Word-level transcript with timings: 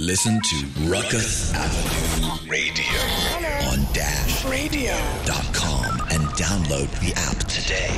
Listen 0.00 0.40
to 0.40 0.56
Ruckus 0.88 1.52
Avenue 1.52 2.48
Radio 2.50 3.00
on 3.68 3.84
dashradio.com 3.92 6.00
and 6.10 6.24
download 6.40 6.88
the 7.00 7.12
app 7.16 7.36
today. 7.44 7.92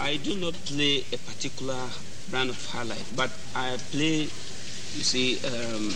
I 0.00 0.16
do 0.16 0.34
not 0.40 0.54
play 0.66 1.04
a 1.12 1.18
particular 1.18 1.78
brand 2.28 2.50
of 2.50 2.66
high 2.66 2.82
life, 2.82 3.12
but 3.14 3.30
I 3.54 3.76
play, 3.92 4.22
you 4.22 5.04
see, 5.04 5.38
um, 5.46 5.94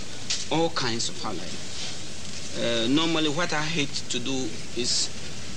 all 0.56 0.70
kinds 0.70 1.08
of 1.08 1.20
high 1.20 1.32
life. 1.32 1.97
Uh, 2.58 2.88
normally, 2.88 3.28
what 3.28 3.52
I 3.52 3.62
hate 3.62 3.94
to 4.10 4.18
do 4.18 4.34
is 4.76 5.08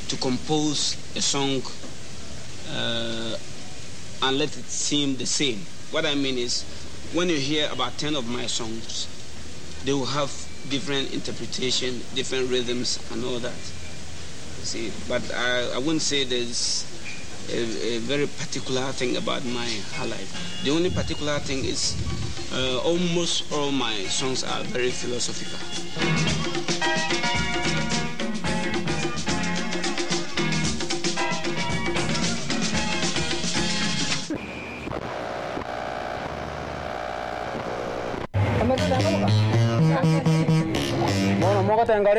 to 0.09 0.15
compose 0.17 0.95
a 1.15 1.21
song 1.21 1.63
uh, 2.69 3.35
and 4.21 4.37
let 4.37 4.55
it 4.55 4.65
seem 4.65 5.17
the 5.17 5.25
same. 5.25 5.57
What 5.89 6.05
I 6.05 6.13
mean 6.13 6.37
is, 6.37 6.63
when 7.13 7.27
you 7.29 7.37
hear 7.37 7.69
about 7.71 7.97
10 7.97 8.15
of 8.15 8.27
my 8.29 8.45
songs, 8.45 9.07
they 9.83 9.93
will 9.93 10.05
have 10.05 10.29
different 10.69 11.11
interpretation, 11.11 12.01
different 12.13 12.51
rhythms, 12.51 12.99
and 13.11 13.25
all 13.25 13.39
that. 13.39 13.57
See, 14.61 14.91
but 15.09 15.23
I, 15.33 15.71
I 15.73 15.77
wouldn't 15.79 16.03
say 16.03 16.23
there's 16.23 16.85
a, 17.49 17.95
a, 17.95 17.97
very 17.99 18.27
particular 18.27 18.91
thing 18.91 19.17
about 19.17 19.43
my 19.45 19.65
life. 20.05 20.61
The 20.63 20.69
only 20.69 20.91
particular 20.91 21.39
thing 21.39 21.65
is 21.65 21.97
uh, 22.53 22.79
almost 22.81 23.51
all 23.51 23.71
my 23.71 24.03
songs 24.05 24.43
are 24.43 24.61
very 24.65 24.91
philosophical. 24.91 25.70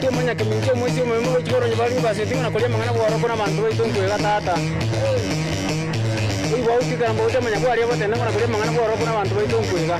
okimanya 0.00 0.34
kiminjo 0.34 0.74
mwisi 0.74 1.00
omwe 1.00 1.20
mugo 1.20 1.40
chigoro 1.44 1.68
nyibari 1.68 2.00
basi 2.00 2.24
ting'ana 2.26 2.50
koria 2.50 2.68
mang'ana 2.68 2.92
bwaroko 2.92 3.28
na 3.28 3.36
banto 3.36 3.60
baito 3.62 3.84
nkoe 3.86 4.08
gatata 4.08 4.54
oibo 6.54 6.70
autigambo 6.72 7.22
otemanya 7.28 7.58
bwaria 7.60 7.86
botene 7.86 8.16
ng'ona 8.16 8.32
koria 8.32 8.48
mang'ana 8.48 8.72
bwaroko 8.72 9.04
na 9.04 9.12
banto 9.12 9.34
baito 9.36 9.60
nkoiga 9.60 9.96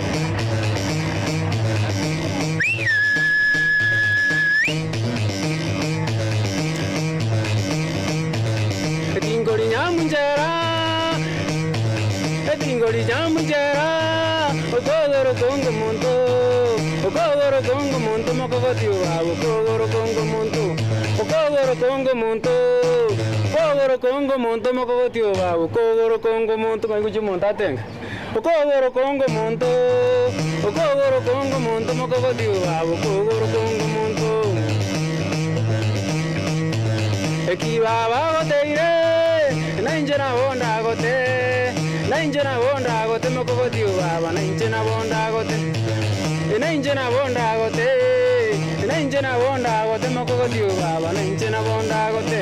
etingori 9.16 9.64
nyamunjera 9.68 10.50
etingori 12.52 13.04
nyamunjera 13.04 13.86
okogerokong'omonto 14.76 16.12
Okodoro 17.06 17.60
kongo 17.66 17.98
monto 17.98 18.34
Mokogotiu 18.34 18.92
babu 19.04 19.30
Okodoro 19.32 19.86
kongo 19.88 20.24
monto 20.32 20.62
Okodoro 21.22 21.74
kongo 21.80 22.14
monto 22.14 22.50
Okodoro 23.54 23.98
kongo 23.98 24.38
monto 24.38 24.72
Mokogotiu 24.74 25.32
babu 25.34 25.64
Okodoro 25.64 26.18
kongo 26.18 26.56
monto 26.58 26.88
Kanguchi 26.88 27.20
monta 27.20 27.48
atenga. 27.48 27.82
Okodoro 28.36 28.90
kongo 28.92 29.24
monto 29.28 29.66
Okodoro 30.68 31.20
kongo 31.26 31.58
monto 31.66 31.94
Mokogotiu 31.94 32.52
babu 32.66 32.92
Okodoro 32.94 33.46
kongo 33.54 33.86
monto 33.94 34.30
ekibaba 37.50 38.20
goteire 38.32 38.88
nainje 39.82 40.16
nabonda 40.16 40.82
gote 40.82 41.14
nainje 42.08 42.42
nabonda 42.42 43.06
gote 43.08 43.28
mokogotiu 43.28 43.88
baba 43.98 44.32
nainje 44.32 44.68
nabonda 44.68 45.30
gote 46.50 46.58
nainje 46.58 46.94
nabonda 46.94 47.56
gote 47.58 47.86
nainje 48.86 49.20
nabonda 49.20 49.86
gote 49.86 50.08
mokogotiu 50.14 50.66
baba 50.80 51.12
nainje 51.12 51.48
nabonda 51.50 52.10
gote 52.12 52.40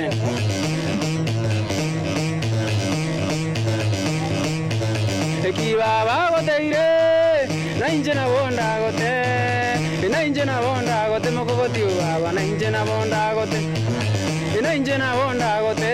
ekibaba 5.49 6.17
goteire 6.33 7.49
nainje 7.81 8.15
nabonda 8.15 8.67
gote 8.83 9.13
nainje 10.13 10.45
nabonda 10.45 11.09
gote 11.11 11.31
mokogotiu 11.31 11.89
baba 12.01 12.33
nainje 12.33 12.71
nabonda 12.71 13.35
gote 13.35 13.61
nainje 14.63 14.97
nabonda 14.99 15.51
gote 15.63 15.93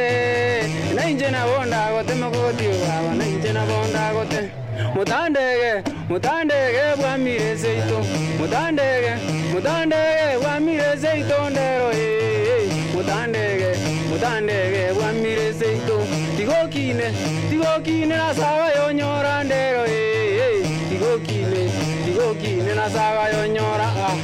nainje 0.97 1.31
nabonda 1.31 1.81
gote 1.93 2.15
mokogotiu 2.15 2.73
baba 2.87 3.15
nainje 3.15 3.53
nabonda 3.53 4.13
gote 4.15 4.64
mutandege 4.95 5.83
mutandege 6.09 6.83
bwamire 6.99 7.59
seito 7.59 7.99
mutandege 8.41 9.13
mutandege 9.53 10.39
bwamire 10.43 10.91
seito 11.03 11.51
ndero 11.51 11.91
eh 11.93 12.69
mutandege 12.95 13.71
mutandege 14.11 14.93
bwamire 14.95 15.53
seito 15.61 15.97
tigokine 16.37 17.07
tigokine 17.51 18.17
nasaga 18.17 18.67
yonyora 18.79 19.45
ndero 19.45 19.87
eh 19.87 20.67
tigokine 20.91 21.71
tigokine 22.05 22.75
nasaga 22.75 23.25
yonyora 23.37 23.89
ah. 24.07 24.17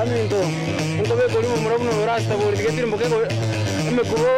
Aminto 0.00 0.40
nkobe 1.02 1.22
koli 1.32 1.46
mu 1.48 1.56
murabuno 1.56 2.06
rasta 2.06 2.36
bori 2.36 2.56
tige 2.56 2.70
tirimboke 2.72 3.04
ko 3.08 3.18
emekubo 3.88 4.30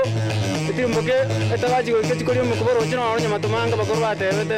tirimboke 0.72 1.16
etagachi 1.54 1.92
ko 1.92 2.00
kechi 2.08 2.24
koli 2.24 2.38
emekubo 2.38 2.70
rochi 2.74 2.94
no 2.94 3.18
nya 3.18 3.28
matumanga 3.28 3.76
bakoro 3.76 4.00
batebete. 4.00 4.56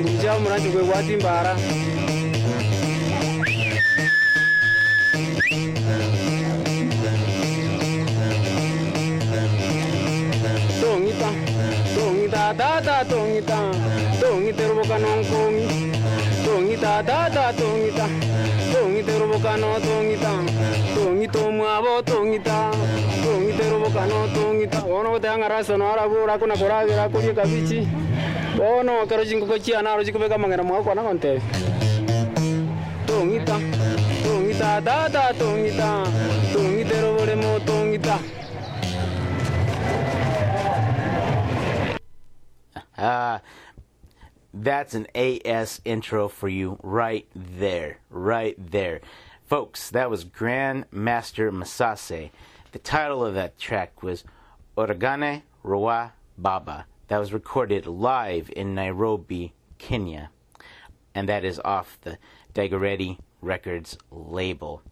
Ngumja 0.00 0.38
muranji 0.38 0.68
gwe 0.68 0.82
gwati 0.84 1.16
mbara 1.16 1.56
tongita 10.80 11.30
tongita 11.94 12.54
tata 12.54 13.04
tongita. 13.04 13.58
Tongita 14.20 14.68
roboka 14.68 14.98
nonkongi 14.98 15.92
tongita 16.44 17.02
tata 17.02 17.52
tongita. 17.52 18.06
Tongita 18.72 19.18
roboka 19.18 19.56
no 19.56 19.80
tongita. 19.80 20.32
Tongita 20.94 21.38
omwabo 21.38 22.02
tongita. 22.02 22.70
Tongita 23.22 23.70
roboka 23.70 24.06
no 24.88 24.94
tongita 24.94 25.04
bono 25.04 25.10
gotanga 25.10 25.48
rasa 25.48 25.76
no 25.76 25.84
arabura 25.84 26.38
kuna 26.38 26.56
koragira 26.56 27.08
kurie 27.08 27.34
kabichi 27.34 27.86
bono 28.56 29.06
tongita 33.06 33.58
tongita 35.38 36.04
tongita 36.52 37.58
tongita 37.66 38.18
Ah, 43.00 43.42
that's 44.52 44.92
an 44.92 45.06
AS 45.14 45.80
intro 45.84 46.26
for 46.26 46.48
you 46.48 46.80
right 46.82 47.28
there. 47.32 47.98
Right 48.10 48.56
there. 48.58 49.00
Folks, 49.46 49.88
that 49.90 50.10
was 50.10 50.24
Grandmaster 50.24 51.52
Masese. 51.52 52.30
The 52.72 52.78
title 52.80 53.24
of 53.24 53.34
that 53.34 53.56
track 53.56 54.02
was 54.02 54.24
Oragane 54.78 55.42
Roa 55.64 56.12
Baba. 56.38 56.86
That 57.08 57.18
was 57.18 57.32
recorded 57.32 57.84
live 57.88 58.48
in 58.54 58.76
Nairobi, 58.76 59.52
Kenya. 59.76 60.30
And 61.16 61.28
that 61.28 61.44
is 61.44 61.60
off 61.64 61.98
the 62.02 62.16
Dagoretti 62.54 63.18
Records 63.40 63.98
label. 64.12 64.82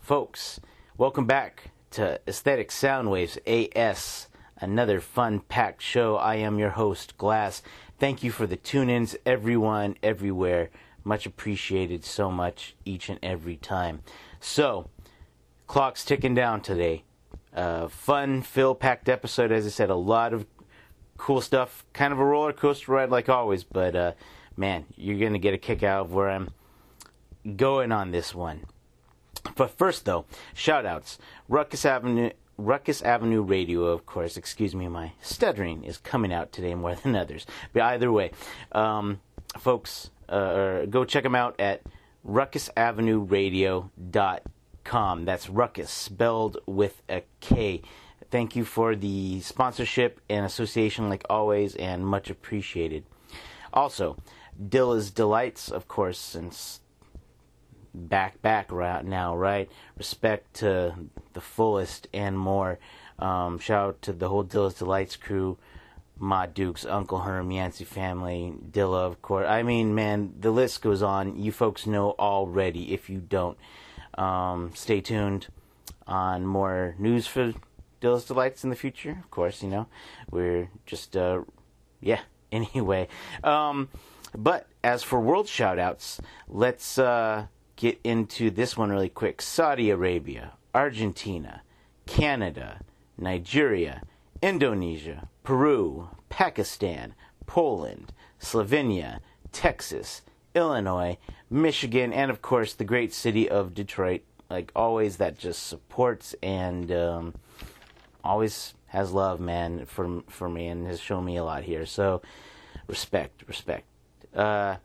Folks, 0.00 0.60
welcome 0.96 1.26
back 1.26 1.72
to 1.90 2.20
Aesthetic 2.28 2.70
Soundwaves 2.70 3.36
AS 3.44 4.28
another 4.60 5.00
fun 5.00 5.40
packed 5.40 5.82
show. 5.82 6.14
I 6.14 6.36
am 6.36 6.60
your 6.60 6.70
host, 6.70 7.18
Glas. 7.18 7.64
Thank 7.98 8.22
you 8.22 8.30
for 8.30 8.46
the 8.46 8.56
tune 8.56 8.88
ins, 8.88 9.16
everyone, 9.26 9.96
everywhere. 10.04 10.70
Much 11.02 11.26
appreciated 11.26 12.04
so 12.04 12.30
much 12.30 12.76
each 12.84 13.08
and 13.08 13.18
every 13.24 13.56
time. 13.56 14.02
So, 14.38 14.88
clock's 15.66 16.04
ticking 16.04 16.36
down 16.36 16.60
today. 16.60 17.02
Uh, 17.54 17.88
fun, 17.88 18.42
fill 18.42 18.74
packed 18.74 19.08
episode. 19.08 19.52
As 19.52 19.66
I 19.66 19.70
said, 19.70 19.90
a 19.90 19.94
lot 19.94 20.32
of 20.32 20.46
cool 21.18 21.40
stuff. 21.40 21.84
Kind 21.92 22.12
of 22.12 22.18
a 22.18 22.24
roller 22.24 22.52
coaster 22.52 22.92
ride, 22.92 23.10
like 23.10 23.28
always. 23.28 23.64
But 23.64 23.94
uh, 23.94 24.12
man, 24.56 24.86
you're 24.96 25.18
gonna 25.18 25.38
get 25.38 25.54
a 25.54 25.58
kick 25.58 25.82
out 25.82 26.06
of 26.06 26.12
where 26.12 26.30
I'm 26.30 26.50
going 27.56 27.92
on 27.92 28.10
this 28.10 28.34
one. 28.34 28.64
But 29.56 29.70
first, 29.70 30.04
though, 30.04 30.24
shout 30.54 30.86
outs. 30.86 31.18
Ruckus 31.48 31.84
Avenue. 31.84 32.30
Ruckus 32.58 33.02
Avenue 33.02 33.42
Radio, 33.42 33.86
of 33.86 34.06
course, 34.06 34.36
excuse 34.36 34.74
me, 34.74 34.86
my 34.86 35.12
stuttering 35.22 35.84
is 35.84 35.96
coming 35.96 36.32
out 36.32 36.52
today 36.52 36.74
more 36.74 36.94
than 36.94 37.16
others. 37.16 37.46
But 37.72 37.82
either 37.82 38.12
way, 38.12 38.30
um, 38.72 39.20
folks, 39.58 40.10
uh, 40.28 40.84
go 40.84 41.04
check 41.04 41.24
them 41.24 41.34
out 41.34 41.58
at 41.58 41.82
ruckusavenueradio.com. 42.28 44.40
That's 44.84 45.48
Ruckus, 45.48 45.90
spelled 45.90 46.58
with 46.66 47.02
a 47.08 47.22
K. 47.40 47.82
Thank 48.30 48.56
you 48.56 48.64
for 48.64 48.96
the 48.96 49.40
sponsorship 49.40 50.20
and 50.28 50.44
association, 50.44 51.08
like 51.08 51.24
always, 51.28 51.74
and 51.76 52.06
much 52.06 52.30
appreciated. 52.30 53.04
Also, 53.72 54.16
Dilla's 54.60 55.10
Delights, 55.10 55.70
of 55.70 55.88
course, 55.88 56.18
since 56.18 56.80
back 57.94 58.40
back 58.42 58.72
right 58.72 59.04
now, 59.04 59.36
right? 59.36 59.70
Respect 59.98 60.54
to 60.54 60.94
the 61.32 61.40
fullest 61.40 62.08
and 62.12 62.38
more. 62.38 62.78
Um, 63.18 63.58
shout 63.58 63.88
out 63.88 64.02
to 64.02 64.12
the 64.12 64.28
whole 64.28 64.44
Dilla's 64.44 64.74
Delights 64.74 65.16
crew, 65.16 65.58
Ma 66.18 66.46
Dukes, 66.46 66.84
Uncle 66.84 67.20
Herm, 67.20 67.50
Yancey 67.50 67.84
family, 67.84 68.54
Dilla, 68.70 69.06
of 69.06 69.22
course. 69.22 69.46
I 69.48 69.62
mean, 69.62 69.94
man, 69.94 70.34
the 70.38 70.50
list 70.50 70.82
goes 70.82 71.02
on. 71.02 71.38
You 71.38 71.52
folks 71.52 71.86
know 71.86 72.14
already. 72.18 72.92
If 72.92 73.10
you 73.10 73.18
don't, 73.18 73.58
um, 74.18 74.72
stay 74.74 75.00
tuned 75.00 75.48
on 76.06 76.46
more 76.46 76.94
news 76.98 77.26
for 77.26 77.52
Dilla's 78.00 78.24
Delights 78.24 78.64
in 78.64 78.70
the 78.70 78.76
future. 78.76 79.18
Of 79.22 79.30
course, 79.30 79.62
you 79.62 79.68
know 79.68 79.86
we're 80.30 80.68
just 80.86 81.16
uh, 81.16 81.42
yeah. 82.00 82.20
Anyway, 82.52 83.08
um, 83.42 83.88
but 84.36 84.66
as 84.84 85.02
for 85.02 85.18
world 85.18 85.46
shoutouts, 85.46 86.20
let's 86.50 86.98
uh, 86.98 87.46
get 87.76 87.98
into 88.04 88.50
this 88.50 88.76
one 88.76 88.90
really 88.90 89.08
quick. 89.08 89.40
Saudi 89.40 89.88
Arabia, 89.88 90.52
Argentina, 90.74 91.62
Canada, 92.04 92.80
Nigeria, 93.16 94.02
Indonesia, 94.42 95.28
Peru, 95.44 96.10
Pakistan, 96.28 97.14
Poland, 97.46 98.12
Slovenia, 98.40 99.20
Texas, 99.50 100.22
Illinois, 100.54 101.18
Michigan, 101.50 102.12
and 102.12 102.30
of 102.30 102.42
course 102.42 102.74
the 102.74 102.84
great 102.84 103.12
city 103.12 103.48
of 103.48 103.74
Detroit. 103.74 104.22
Like 104.50 104.70
always, 104.76 105.16
that 105.16 105.38
just 105.38 105.66
supports 105.66 106.34
and 106.42 106.92
um, 106.92 107.34
always 108.22 108.74
has 108.88 109.12
love, 109.12 109.40
man, 109.40 109.86
for 109.86 110.22
for 110.28 110.48
me, 110.48 110.68
and 110.68 110.86
has 110.86 111.00
shown 111.00 111.24
me 111.24 111.36
a 111.36 111.44
lot 111.44 111.62
here. 111.62 111.86
So, 111.86 112.20
respect, 112.86 113.42
respect. 113.48 113.86
Uh, 114.34 114.76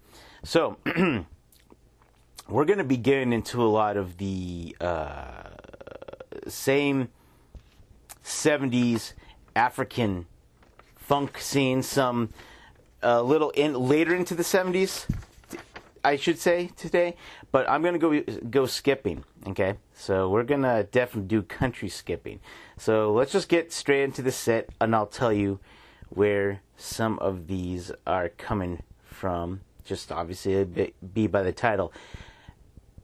so, 0.43 0.77
we're 2.47 2.65
to 2.77 2.83
be 2.85 2.95
getting 2.95 3.33
into 3.33 3.61
a 3.61 3.67
lot 3.67 3.97
of 3.97 4.17
the 4.17 4.77
uh, 4.79 5.49
same 6.47 7.09
'70s 8.23 9.11
African 9.55 10.25
funk 10.95 11.37
scene, 11.39 11.83
some 11.83 12.29
a 13.01 13.21
little 13.21 13.49
in 13.49 13.73
later 13.73 14.15
into 14.15 14.35
the 14.35 14.43
'70s, 14.43 15.05
I 16.07 16.15
should 16.15 16.39
say 16.39 16.71
today. 16.77 17.15
But 17.51 17.69
I'm 17.69 17.83
gonna 17.83 17.97
go 17.99 18.21
go 18.49 18.65
skipping. 18.65 19.25
Okay, 19.45 19.75
so 19.93 20.29
we're 20.29 20.43
gonna 20.43 20.83
definitely 20.85 21.27
do 21.27 21.41
country 21.41 21.89
skipping. 21.89 22.39
So 22.77 23.11
let's 23.11 23.33
just 23.33 23.49
get 23.49 23.73
straight 23.73 24.03
into 24.03 24.21
the 24.21 24.31
set, 24.31 24.69
and 24.79 24.95
I'll 24.95 25.05
tell 25.05 25.33
you 25.33 25.59
where 26.09 26.61
some 26.77 27.19
of 27.19 27.47
these 27.47 27.91
are 28.05 28.29
coming 28.29 28.83
from. 29.03 29.61
Just 29.83 30.11
obviously 30.11 30.63
be 31.13 31.27
by 31.27 31.43
the 31.43 31.51
title. 31.51 31.91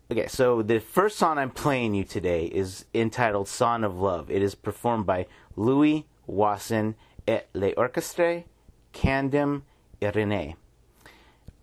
Okay, 0.10 0.28
so 0.28 0.62
the 0.62 0.80
first 0.80 1.18
song 1.18 1.38
I'm 1.38 1.52
playing 1.52 1.96
you 1.96 2.06
today 2.06 2.46
is 2.46 2.86
entitled 2.94 3.50
"Song 3.50 3.84
of 3.84 4.00
Love." 4.00 4.32
It 4.32 4.42
is 4.42 4.56
performed 4.56 5.06
by 5.06 5.28
Louis 5.58 6.06
Wasson 6.26 6.96
et 7.28 7.50
l'Orchestre 7.54 8.46
Candim 8.94 9.64
Irene. 10.02 10.56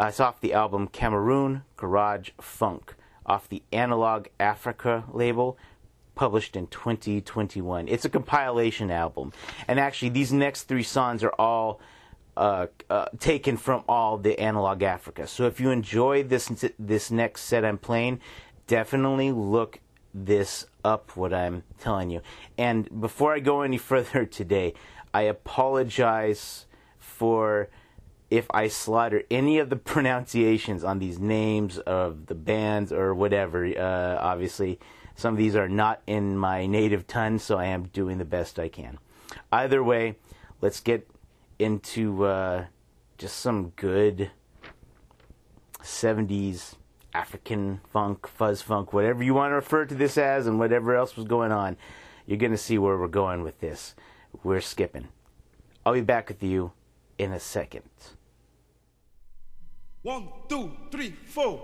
Uh, 0.00 0.06
it's 0.06 0.18
off 0.18 0.40
the 0.40 0.54
album 0.54 0.86
Cameroon 0.86 1.62
Garage 1.76 2.30
Funk, 2.40 2.94
off 3.26 3.50
the 3.50 3.62
Analog 3.70 4.28
Africa 4.38 5.04
label, 5.12 5.58
published 6.14 6.56
in 6.56 6.66
2021. 6.68 7.86
It's 7.86 8.06
a 8.06 8.08
compilation 8.08 8.90
album, 8.90 9.30
and 9.68 9.78
actually, 9.78 10.08
these 10.08 10.32
next 10.32 10.62
three 10.62 10.84
songs 10.84 11.22
are 11.22 11.34
all 11.38 11.82
uh, 12.34 12.68
uh, 12.88 13.08
taken 13.18 13.58
from 13.58 13.84
all 13.86 14.16
the 14.16 14.40
Analog 14.40 14.82
Africa. 14.82 15.26
So 15.26 15.44
if 15.44 15.60
you 15.60 15.70
enjoy 15.70 16.22
this 16.22 16.50
this 16.78 17.10
next 17.10 17.42
set 17.42 17.62
I'm 17.62 17.76
playing, 17.76 18.20
definitely 18.68 19.32
look 19.32 19.80
this 20.14 20.64
up. 20.82 21.14
What 21.14 21.34
I'm 21.34 21.62
telling 21.78 22.08
you. 22.08 22.22
And 22.56 23.02
before 23.02 23.34
I 23.34 23.40
go 23.40 23.60
any 23.60 23.76
further 23.90 24.24
today, 24.24 24.72
I 25.12 25.22
apologize 25.22 26.64
for 26.98 27.68
if 28.30 28.46
I 28.52 28.68
slaughter 28.68 29.24
any 29.30 29.58
of 29.58 29.70
the 29.70 29.76
pronunciations 29.92 30.84
on 30.84 30.98
these 30.98 31.18
names 31.18 31.78
of 31.78 32.26
the 32.26 32.34
bands 32.34 32.92
or 32.92 33.14
whatever. 33.14 33.66
Uh, 33.66 34.18
obviously, 34.20 34.78
some 35.16 35.34
of 35.34 35.38
these 35.38 35.56
are 35.56 35.68
not 35.68 36.00
in 36.06 36.36
my 36.36 36.66
native 36.66 37.06
tongue, 37.06 37.38
so 37.38 37.58
I 37.58 37.66
am 37.66 37.84
doing 37.88 38.18
the 38.18 38.24
best 38.24 38.58
I 38.58 38.68
can. 38.68 38.98
Either 39.52 39.82
way, 39.82 40.16
let's 40.60 40.80
get 40.80 41.08
into 41.58 42.24
uh, 42.24 42.64
just 43.18 43.36
some 43.36 43.70
good 43.76 44.30
70s 45.82 46.76
African 47.12 47.80
funk, 47.92 48.26
fuzz 48.28 48.62
funk, 48.62 48.92
whatever 48.92 49.22
you 49.22 49.34
want 49.34 49.50
to 49.50 49.56
refer 49.56 49.84
to 49.84 49.94
this 49.94 50.16
as, 50.16 50.46
and 50.46 50.58
whatever 50.58 50.94
else 50.94 51.16
was 51.16 51.26
going 51.26 51.52
on. 51.52 51.76
You're 52.26 52.38
going 52.38 52.52
to 52.52 52.58
see 52.58 52.78
where 52.78 52.96
we're 52.96 53.08
going 53.08 53.42
with 53.42 53.60
this. 53.60 53.94
We're 54.44 54.60
skipping. 54.60 55.08
I'll 55.84 55.92
be 55.92 56.00
back 56.00 56.28
with 56.28 56.42
you 56.42 56.72
in 57.18 57.32
a 57.32 57.40
second. 57.40 57.90
One, 60.02 60.28
two, 60.48 60.70
three, 60.90 61.10
four. 61.10 61.60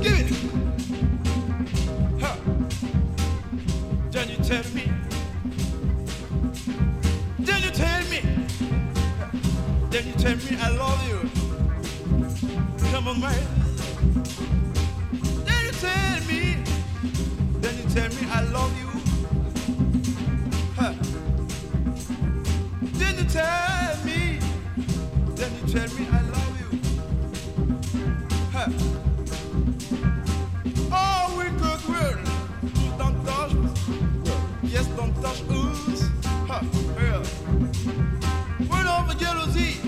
Give 0.00 0.18
it. 0.18 0.32
Huh. 2.18 2.34
Can 4.10 4.30
you 4.30 4.36
tell 4.36 4.64
me? 4.72 4.90
Then 7.38 7.62
you 7.62 7.70
tell 7.72 8.02
me. 8.08 8.22
Then 9.90 10.06
you 10.06 10.12
tell 10.14 10.36
me 10.36 10.56
I 10.58 10.70
love 10.70 11.08
you. 11.08 11.20
Come 12.90 13.08
on, 13.08 13.20
man. 13.20 13.42
Then 15.44 15.64
you 15.66 15.72
tell 15.72 16.20
me. 16.26 16.56
Then 17.60 17.76
you 17.76 17.88
tell 17.90 18.08
me 18.08 18.26
I 18.30 18.40
love 18.44 18.72
you. 18.80 18.88
Huh. 20.74 20.94
Then 22.94 23.18
you 23.18 23.24
tell 23.24 24.04
me. 24.06 24.17
Tell 25.70 25.86
me 25.98 26.08
I 26.10 26.22
love 26.22 26.60
you. 26.60 26.80
Huh. 28.52 28.68
Oh, 30.90 31.36
we 31.38 31.44
could 31.60 31.88
world. 31.88 32.20
Don't 32.98 33.24
touch 33.26 33.52
us. 33.54 33.88
Yes, 34.62 34.86
don't 34.96 35.14
touch 35.20 35.42
us. 35.42 36.10
Huh. 36.48 36.62
Yeah. 36.96 37.22
Word 38.70 38.86
over 38.86 39.14
jealousy. 39.14 39.80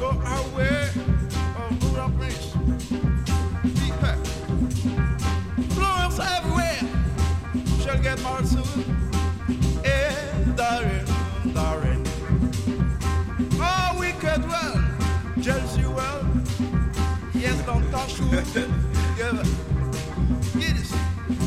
Go 0.00 0.10
our 0.24 1.11
Together. 18.32 19.44
Get 20.58 20.76
it. 20.78 20.90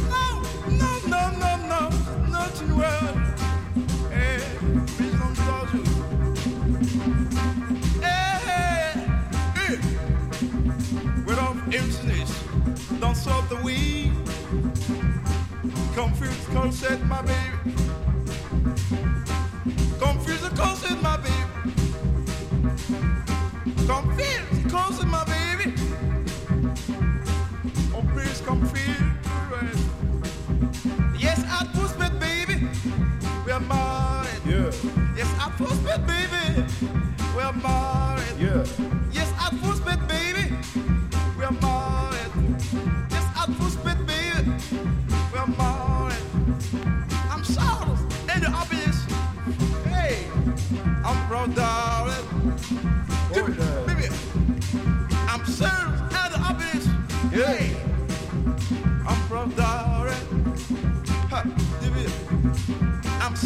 No, 0.07 0.43
no, 0.69 0.99
no, 1.07 1.31
no, 1.31 1.51
no. 1.65 1.89
Nothing 2.29 2.77
well. 2.77 3.07
Eh, 4.11 4.39
please 4.95 5.13
don't. 5.13 5.35
Eh, 8.03 8.39
eh. 8.45 9.77
Without 11.25 11.57
emptiness, 11.73 12.43
don't 12.99 13.15
solve 13.15 13.49
the 13.49 13.55
weed. 13.63 14.11
Confused 15.95 16.47
concept, 16.49 17.03
my 17.05 17.23
baby. 17.23 17.54
Yes, 31.17 31.43
Postman, 31.73 32.19
baby, 32.19 32.67
we 33.45 33.51
are 33.51 33.59
married. 33.59 34.41
Yeah. 34.45 34.71
Yes, 35.15 35.29
at 35.39 35.51
Postman, 35.57 36.05
baby, 36.05 36.63
we 37.35 37.41
are 37.41 37.53
married. 37.53 38.39
Yeah. 38.39 38.94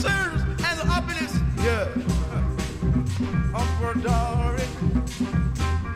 sirs 0.02 0.42
and 0.68 0.80
the 0.80 0.88
opulence. 0.88 1.36
Yeah. 1.64 1.88
Upward 3.54 4.04
darling. 4.04 4.74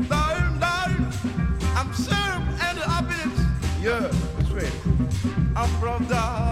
Darling, 0.09 0.59
darling. 0.59 1.07
I'm 1.77 1.93
sirs 1.93 2.45
and 2.65 2.77
the 2.77 2.85
opulence. 2.97 3.39
Yeah, 3.81 4.11
that's 4.37 4.51
right. 4.51 4.75
Upward 5.55 6.09
darling. 6.09 6.42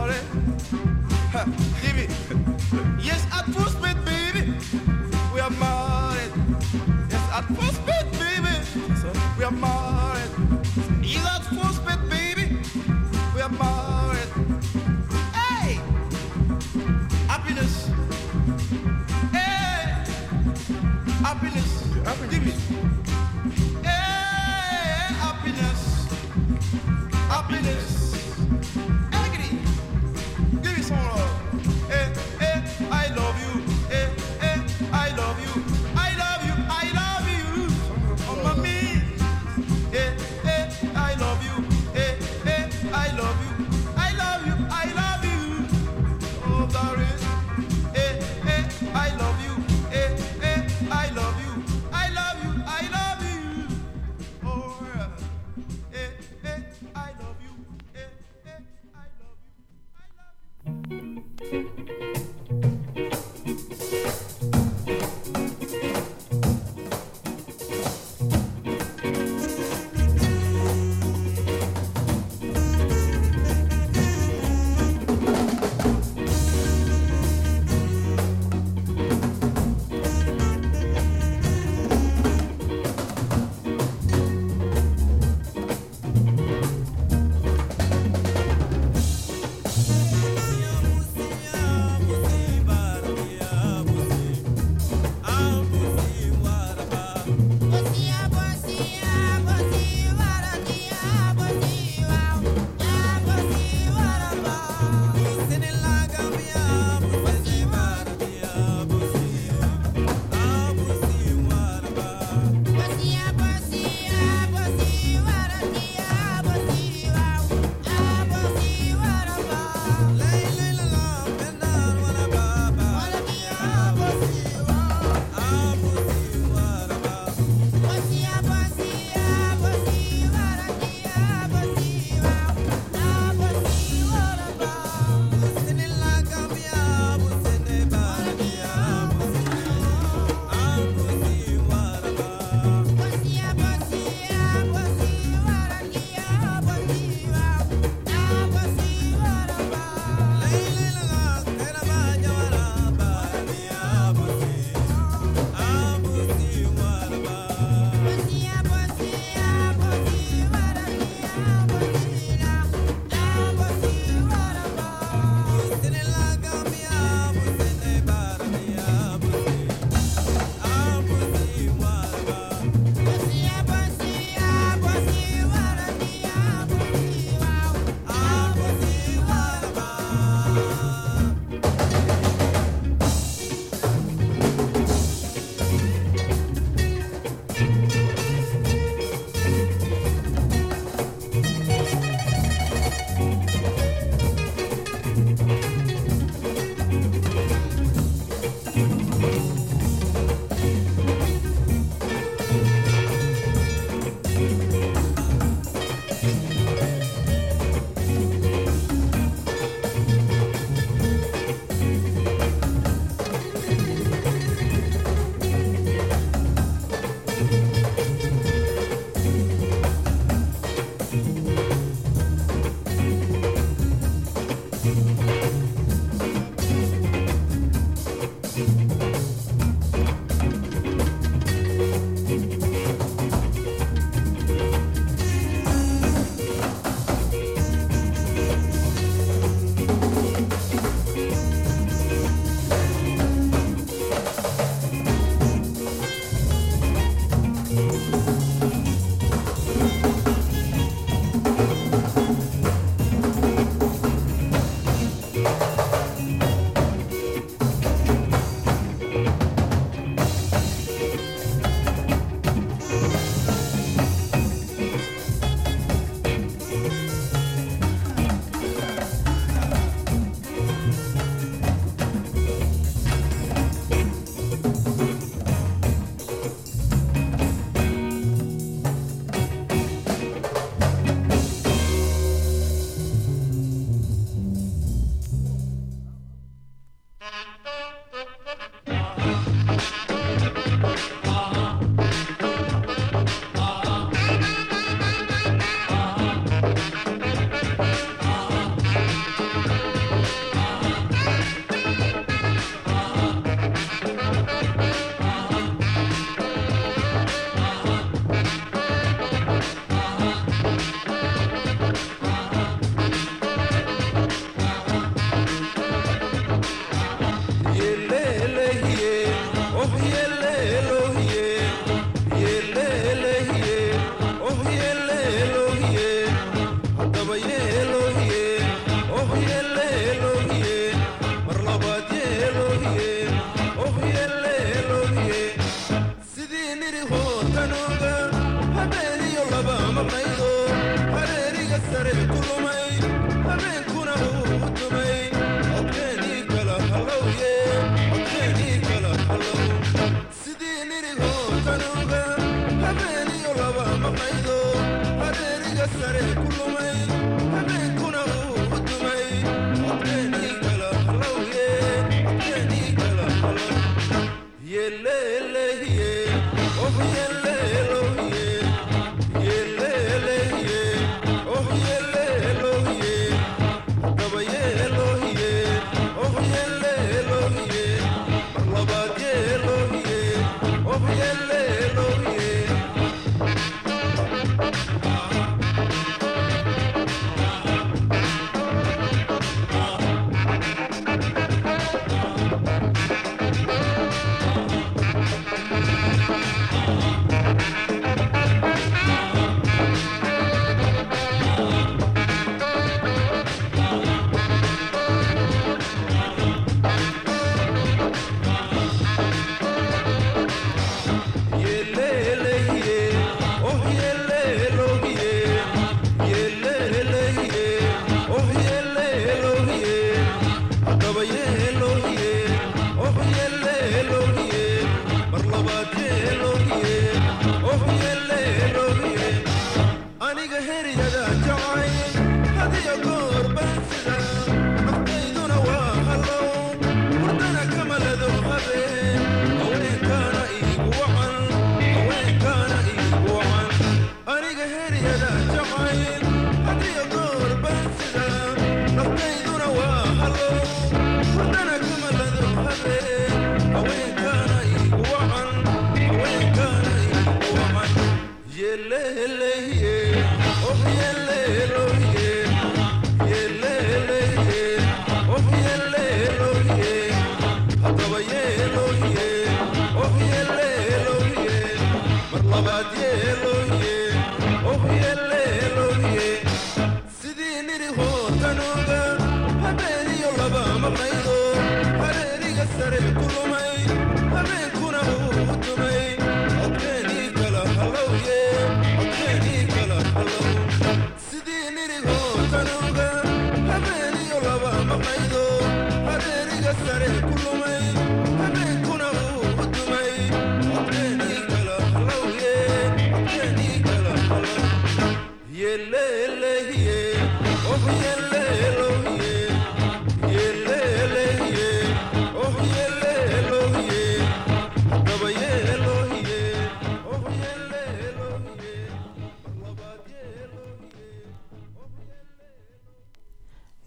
Yeleleye 458.96 459.50
oh 459.50 459.50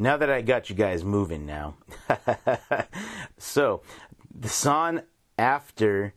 Now 0.05 0.19
that 0.19 0.29
I 0.29 0.43
got 0.43 0.69
you 0.69 0.77
guys 0.77 1.03
moving 1.03 1.47
now. 1.47 1.77
so, 3.39 3.81
the 4.39 4.51
song 4.51 5.01
after 5.39 6.13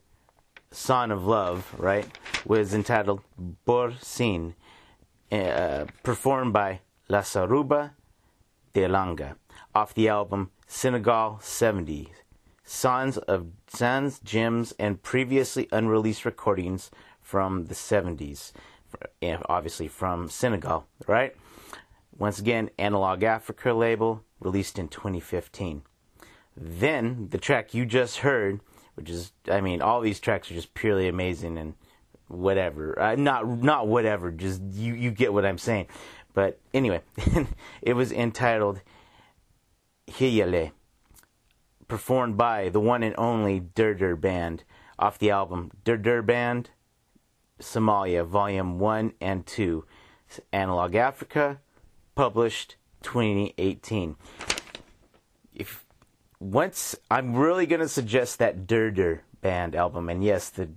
Song 0.71 1.10
of 1.10 1.26
Love, 1.26 1.73
right, 1.78 2.06
was 2.45 2.73
entitled 2.73 3.21
Borsin, 3.65 4.56
uh, 5.32 5.86
performed 6.04 6.52
by 6.52 6.82
La 7.08 7.21
Saruba 7.21 7.91
de 8.73 8.89
Langa, 8.89 9.38
off 9.73 9.93
the 9.93 10.10
album 10.10 10.52
Senegal 10.67 11.39
70s. 11.41 12.10
Sons 12.65 13.17
of 13.19 13.47
Sons, 13.67 14.19
Gems, 14.19 14.73
and 14.78 15.02
previously 15.02 15.69
unreleased 15.71 16.26
recordings 16.26 16.91
from 17.21 17.67
the 17.67 17.73
70s. 17.73 18.52
Obviously 19.47 19.88
from 19.88 20.28
Senegal, 20.28 20.88
right? 21.08 21.34
Once 22.17 22.39
again, 22.39 22.69
Analog 22.77 23.23
Africa 23.23 23.73
label, 23.73 24.23
released 24.39 24.80
in 24.80 24.88
2015. 24.88 25.84
Then 26.56 27.27
the 27.30 27.38
track 27.38 27.73
you 27.73 27.86
just 27.86 28.17
heard, 28.17 28.62
which 28.95 29.10
is, 29.10 29.32
I 29.49 29.62
mean, 29.62 29.82
all 29.82 30.01
these 30.01 30.19
tracks 30.19 30.49
are 30.49 30.56
just 30.56 30.73
purely 30.73 31.08
amazing 31.08 31.58
and 31.58 31.75
whatever. 32.27 32.99
Uh, 32.99 33.15
not 33.15 33.47
not 33.47 33.88
whatever. 33.88 34.32
Just 34.32 34.62
you 34.73 34.95
you 34.95 35.12
get 35.12 35.34
what 35.34 35.45
I'm 35.45 35.60
saying. 35.60 35.88
But 36.34 36.60
anyway, 36.73 37.01
it 37.82 37.93
was 37.93 38.12
entitled 38.12 38.82
Hiyale, 40.10 40.71
performed 41.88 42.38
by 42.38 42.69
the 42.69 42.80
one 42.80 43.03
and 43.03 43.15
only 43.17 43.62
Durdur 43.62 44.19
Band 44.19 44.63
off 44.97 45.19
the 45.19 45.30
album 45.30 45.71
Durdur 45.86 46.25
Band 46.25 46.71
Somalia 47.60 48.25
Volume 48.25 48.80
1 48.80 49.13
and 49.19 49.45
2, 49.45 49.86
Analog 50.51 50.95
Africa, 50.95 51.60
published 52.17 52.75
2018. 53.03 54.15
If 55.53 55.86
once 56.39 56.95
I'm 57.10 57.36
really 57.36 57.67
going 57.67 57.80
to 57.80 57.88
suggest 57.88 58.39
that 58.39 58.65
Durdur 58.65 59.19
band 59.41 59.75
album 59.75 60.10
and 60.10 60.23
yes 60.23 60.49
the 60.49 60.67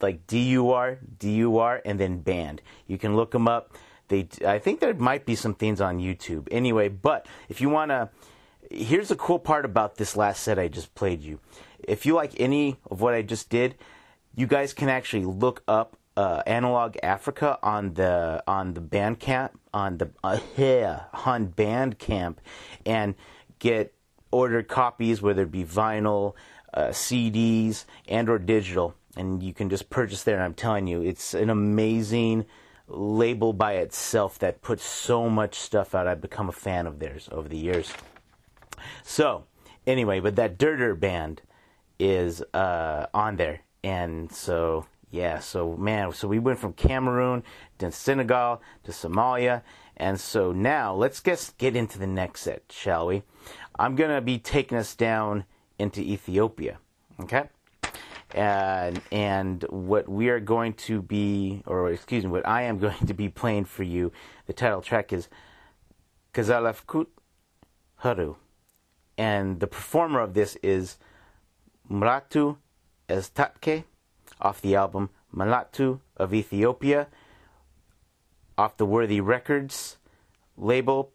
like 0.00 0.26
D 0.26 0.40
U 0.50 0.70
R 0.72 0.98
D 1.18 1.36
U 1.36 1.58
R 1.58 1.80
and 1.84 2.00
then 2.00 2.18
band. 2.18 2.60
You 2.88 2.98
can 2.98 3.14
look 3.14 3.30
them 3.30 3.46
up. 3.46 3.74
They 4.08 4.26
I 4.44 4.58
think 4.58 4.80
there 4.80 4.92
might 4.92 5.24
be 5.24 5.36
some 5.36 5.54
things 5.54 5.80
on 5.80 6.00
YouTube. 6.00 6.48
Anyway, 6.50 6.88
but 6.88 7.26
if 7.48 7.60
you 7.60 7.68
want 7.68 7.90
to 7.92 8.10
here's 8.70 9.08
the 9.08 9.16
cool 9.16 9.38
part 9.38 9.64
about 9.64 9.96
this 9.96 10.16
last 10.16 10.42
set 10.42 10.58
I 10.58 10.66
just 10.66 10.94
played 10.96 11.22
you. 11.22 11.38
If 11.78 12.06
you 12.06 12.14
like 12.14 12.32
any 12.40 12.76
of 12.90 13.00
what 13.00 13.14
I 13.14 13.22
just 13.22 13.48
did, 13.48 13.76
you 14.34 14.48
guys 14.48 14.74
can 14.74 14.88
actually 14.88 15.24
look 15.24 15.62
up 15.68 15.96
uh, 16.18 16.42
Analog 16.48 16.96
Africa 17.00 17.60
on 17.62 17.94
the 17.94 18.42
on 18.48 18.74
the 18.74 18.80
Bandcamp 18.80 19.50
on 19.72 19.98
the 19.98 20.10
uh, 20.24 20.40
yeah, 20.56 21.04
on 21.24 21.52
Bandcamp 21.52 22.38
and 22.84 23.14
get 23.60 23.94
ordered 24.32 24.66
copies, 24.66 25.22
whether 25.22 25.42
it 25.42 25.52
be 25.52 25.64
vinyl, 25.64 26.34
uh, 26.74 26.88
CDs, 26.88 27.84
and 28.08 28.28
or 28.28 28.40
digital, 28.40 28.96
and 29.16 29.44
you 29.44 29.54
can 29.54 29.70
just 29.70 29.90
purchase 29.90 30.24
there. 30.24 30.34
And 30.34 30.42
I'm 30.42 30.54
telling 30.54 30.88
you, 30.88 31.02
it's 31.02 31.34
an 31.34 31.50
amazing 31.50 32.46
label 32.88 33.52
by 33.52 33.74
itself 33.74 34.40
that 34.40 34.60
puts 34.60 34.82
so 34.82 35.30
much 35.30 35.54
stuff 35.54 35.94
out. 35.94 36.08
I've 36.08 36.20
become 36.20 36.48
a 36.48 36.52
fan 36.52 36.88
of 36.88 36.98
theirs 36.98 37.28
over 37.30 37.48
the 37.48 37.56
years. 37.56 37.92
So, 39.04 39.44
anyway, 39.86 40.18
but 40.18 40.34
that 40.34 40.58
Durdur 40.58 40.98
band 40.98 41.42
is 42.00 42.42
uh, 42.54 43.06
on 43.14 43.36
there, 43.36 43.60
and 43.84 44.32
so 44.32 44.86
yeah, 45.10 45.38
so 45.38 45.76
man, 45.76 46.12
so 46.12 46.28
we 46.28 46.38
went 46.38 46.58
from 46.58 46.72
Cameroon 46.72 47.42
to 47.78 47.90
Senegal 47.90 48.62
to 48.84 48.92
Somalia, 48.92 49.62
and 49.96 50.20
so 50.20 50.52
now 50.52 50.94
let's 50.94 51.20
get 51.20 51.52
get 51.58 51.76
into 51.76 51.98
the 51.98 52.06
next 52.06 52.42
set, 52.42 52.64
shall 52.70 53.06
we? 53.06 53.22
I'm 53.78 53.96
gonna 53.96 54.20
be 54.20 54.38
taking 54.38 54.78
us 54.78 54.94
down 54.94 55.44
into 55.78 56.00
Ethiopia, 56.00 56.78
okay? 57.20 57.48
And 58.34 59.00
and 59.10 59.62
what 59.70 60.08
we 60.08 60.28
are 60.28 60.40
going 60.40 60.74
to 60.74 61.00
be, 61.00 61.62
or 61.66 61.90
excuse 61.90 62.24
me, 62.24 62.30
what 62.30 62.46
I 62.46 62.62
am 62.62 62.78
going 62.86 63.06
to 63.06 63.14
be 63.14 63.28
playing 63.28 63.64
for 63.64 63.82
you, 63.82 64.12
the 64.46 64.52
title 64.52 64.82
track 64.82 65.12
is 65.12 65.28
Kasalefkut 66.34 67.06
Hulu 68.02 68.36
and 69.18 69.58
the 69.58 69.66
performer 69.66 70.20
of 70.20 70.32
this 70.32 70.56
is 70.62 70.96
Mulatu 71.90 72.56
Astatke 73.08 73.84
off 74.40 74.60
the 74.60 74.74
album 74.74 75.10
Mulatu 75.34 76.00
of 76.16 76.32
Ethiopia 76.32 77.08
off 78.56 78.76
the 78.76 78.86
Worthy 78.86 79.20
Records 79.20 79.98
label 80.56 81.12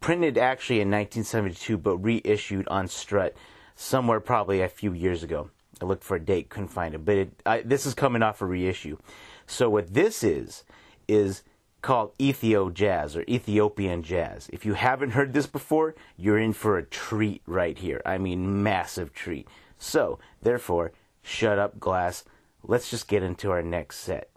printed 0.00 0.36
actually 0.36 0.80
in 0.80 0.90
1972 0.90 1.78
but 1.78 1.96
reissued 1.98 2.66
on 2.68 2.88
Strut 2.88 3.34
somewhere 3.74 4.20
probably 4.20 4.60
a 4.60 4.68
few 4.68 4.92
years 4.92 5.22
ago. 5.22 5.50
I 5.80 5.84
looked 5.84 6.04
for 6.04 6.16
a 6.16 6.20
date, 6.20 6.48
couldn't 6.48 6.68
find 6.68 6.94
it, 6.94 7.04
but 7.04 7.16
it, 7.16 7.42
I, 7.46 7.62
this 7.62 7.86
is 7.86 7.94
coming 7.94 8.22
off 8.22 8.40
a 8.40 8.46
reissue. 8.46 8.98
So 9.46 9.70
what 9.70 9.94
this 9.94 10.22
is 10.22 10.64
is 11.08 11.42
called 11.82 12.16
Ethio 12.18 12.72
Jazz 12.72 13.16
or 13.16 13.24
Ethiopian 13.28 14.02
Jazz. 14.02 14.48
If 14.52 14.64
you 14.64 14.74
haven't 14.74 15.10
heard 15.10 15.32
this 15.32 15.46
before, 15.46 15.94
you're 16.16 16.38
in 16.38 16.52
for 16.52 16.78
a 16.78 16.84
treat 16.84 17.42
right 17.46 17.76
here. 17.76 18.00
I 18.06 18.18
mean, 18.18 18.62
massive 18.62 19.12
treat. 19.12 19.48
So, 19.78 20.20
therefore, 20.40 20.92
shut 21.22 21.58
up, 21.58 21.80
Glas. 21.80 22.24
Let's 22.62 22.90
just 22.90 23.08
get 23.08 23.22
into 23.22 23.50
our 23.50 23.62
next 23.62 23.98
set. 23.98 24.30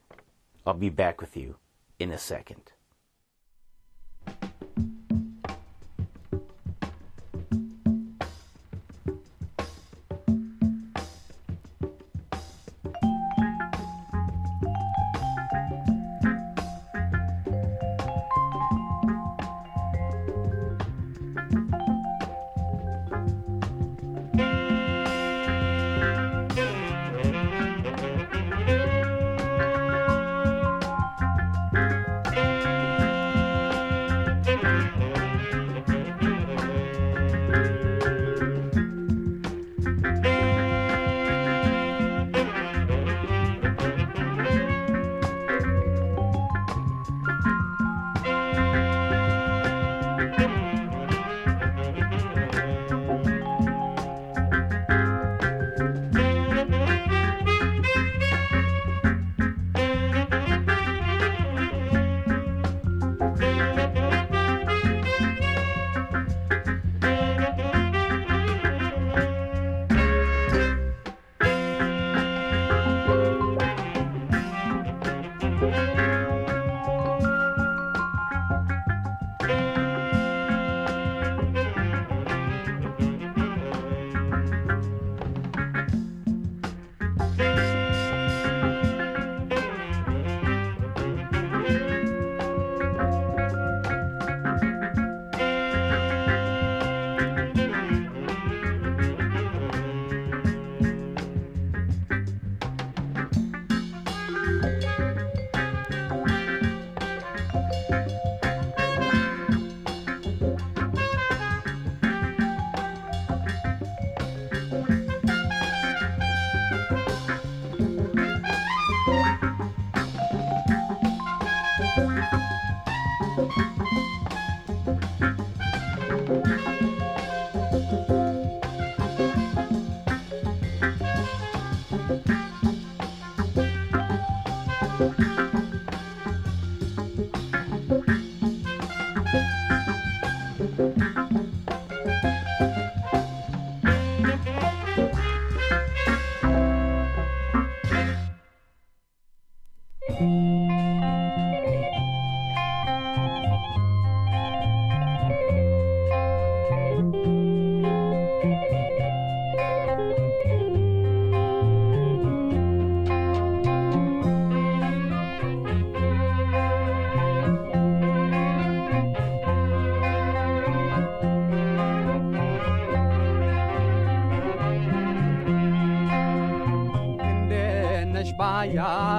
I'll 0.66 0.74
be 0.74 0.90
back 0.90 1.22
with 1.22 1.38
you 1.38 1.58
in 2.00 2.12
a 2.12 2.18
second. 2.18 2.72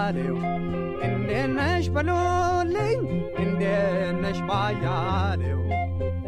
ባያሌው 0.08 0.36
እንዴነሽ 1.06 1.86
በሎልኝ 1.94 3.00
እንዴነሽ 3.42 4.38
ባያሌው 4.48 5.60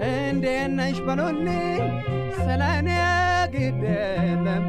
እንዴነሽ 0.09 0.97
በሎልኝ 1.07 1.85
ስለኔ 2.39 2.89
ግድ 3.55 3.83
የለም። 3.87 4.67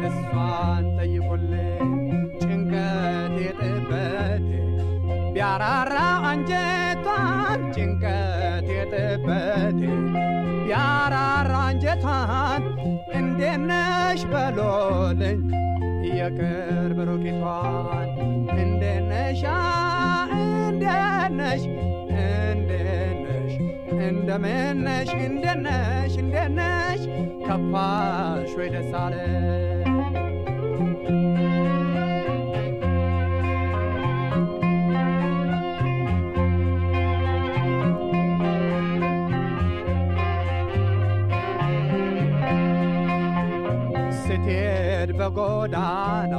እሷን 0.00 0.86
ጠይቁልኝ። 0.98 1.90
ጭንቀቴ 2.42 3.36
ጥበቴ 3.60 4.48
ቢያራራ 5.34 5.96
አንጀቷን። 6.30 7.60
ጭንቀቴ 7.76 8.68
ጥበቴ 8.94 9.80
ቢያራራ 10.62 11.52
አንጀቷን። 11.66 12.64
እንዴነሽ 13.18 14.22
በሎልኝ 14.32 15.40
የቅርብ 16.14 16.98
ሩቂቷን 17.08 18.08
እንደነሻ 18.58 19.44
እንደነሽ 20.66 21.64
እንደነሽ 22.24 23.52
እንደምነሽ 24.00 25.10
እንደነሽ 25.26 26.14
እንደነሽ 26.24 27.02
ከፋሽ 27.46 28.52
ወይ 28.58 28.70
ደስ 28.74 28.92
በጎዳና 45.28 46.34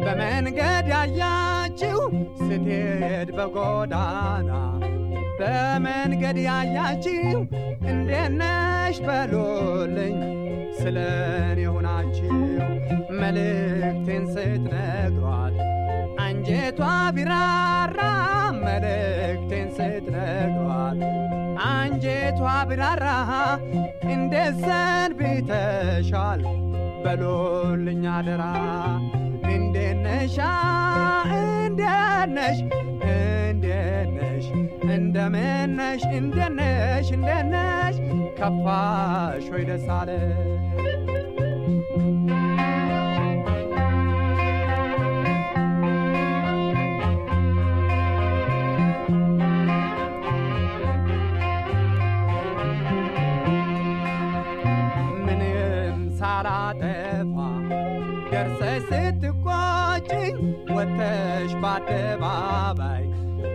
በመንገድ 0.00 0.86
ያያችው 0.92 1.98
ስትሄድ 2.40 3.28
በጎዳና 3.36 4.50
በመንገድ 5.38 6.38
ያያችው 6.46 7.38
እንደነሽ 7.92 8.98
በሎልኝ 9.06 10.18
ስለ 10.80 10.98
እኔ 11.46 11.62
ሆናችሁ 11.70 12.34
መልእክቴን 13.20 14.26
ስትነግሯት 14.34 15.56
አንጀቷ 16.26 16.82
ቢራራ 17.16 18.00
መልእክቴን 18.60 19.70
ስትነግሯት 19.78 21.00
አንጀቷ 21.70 22.42
ቢራራ 22.70 23.06
እንደ 24.14 24.34
ሰንብተሻል 24.62 26.42
በሉልኝ 27.04 28.04
አደራ። 28.06 28.42
እንዴት 29.54 29.98
ነሽ? 29.98 30.36
እንዴት 31.36 32.30
ነሽ? 32.36 32.56
እንዴት 37.08 37.44
ነሽ? 37.50 37.96
ከፋሽ 38.38 39.44
ወይ 39.52 39.64
ደስ 39.64 39.86
ምንም 56.34 56.46
ሳላጠፋ 56.76 57.36
ደርሰሽ 58.30 58.86
ስትቆጭኝ 58.88 60.36
ወጥተሽ 60.76 61.50
በአደባባይ 61.62 63.04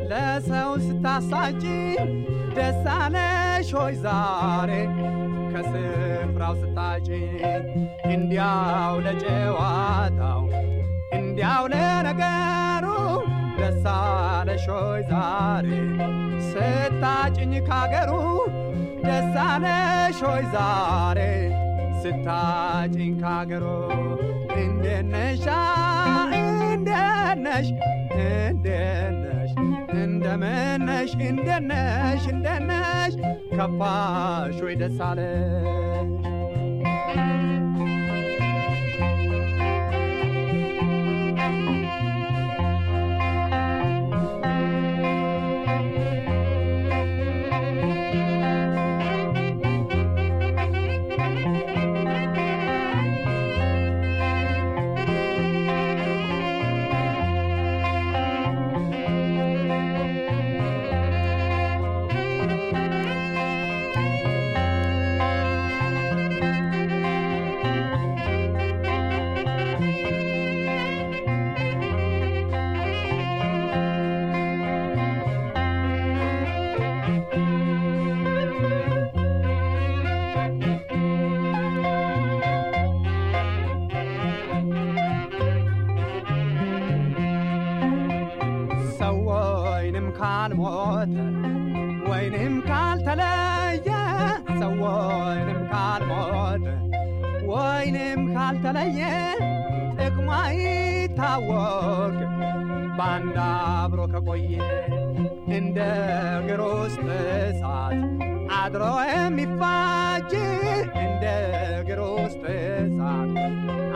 ለሰው 0.10 0.72
ስታሳጭኝ 0.86 2.10
ደስ 2.56 2.86
አለሽ 2.96 3.70
ሆይ 3.78 3.96
ዛሬ 4.06 4.72
ከስፍራው 5.52 6.56
ስታጭኝ 6.62 7.26
እንዲያው 8.14 8.96
ለጨዋታው 9.06 10.42
እንዲያው 11.20 11.64
ለነገሩ 11.74 12.86
ደስ 13.60 13.86
አለሽ 13.96 14.66
ሆይ 14.74 15.02
ዛሬ 15.12 15.68
ስታጭኝ 16.52 17.54
ካገሩ 17.70 18.12
ደስ 19.04 19.36
አለሽ 19.48 20.20
ሆይ 20.28 20.46
ዛሬ 20.56 21.20
ስታጭኝ 22.04 23.14
ካገሩ 23.22 23.66
እንደነሻ 24.58 25.46
እንደነሽ 26.70 27.68
እንደነሽ 28.28 29.52
እንደምነሽ 30.00 31.12
እንደነሽ 31.30 32.24
እንደነሽ 32.34 33.16
ከፋሽ 33.52 34.58
ወይ 34.66 34.76
ደስ 34.76 35.00
ካልተለየ 98.72 99.04
ጥቅሟ 99.98 100.28
ይታወቅ 100.56 102.18
በአንድ 102.98 103.38
አብሮ 103.46 104.02
ከቆየ 104.12 104.52
እንደ 105.58 105.78
እግር 106.34 106.62
ውስጥ 106.72 107.06
እሳት 107.40 107.96
አድሮ 108.60 108.84
የሚፋጅ 109.10 110.34
እንደ 111.04 111.24
እግር 111.80 112.02
ውስጥ 112.14 112.44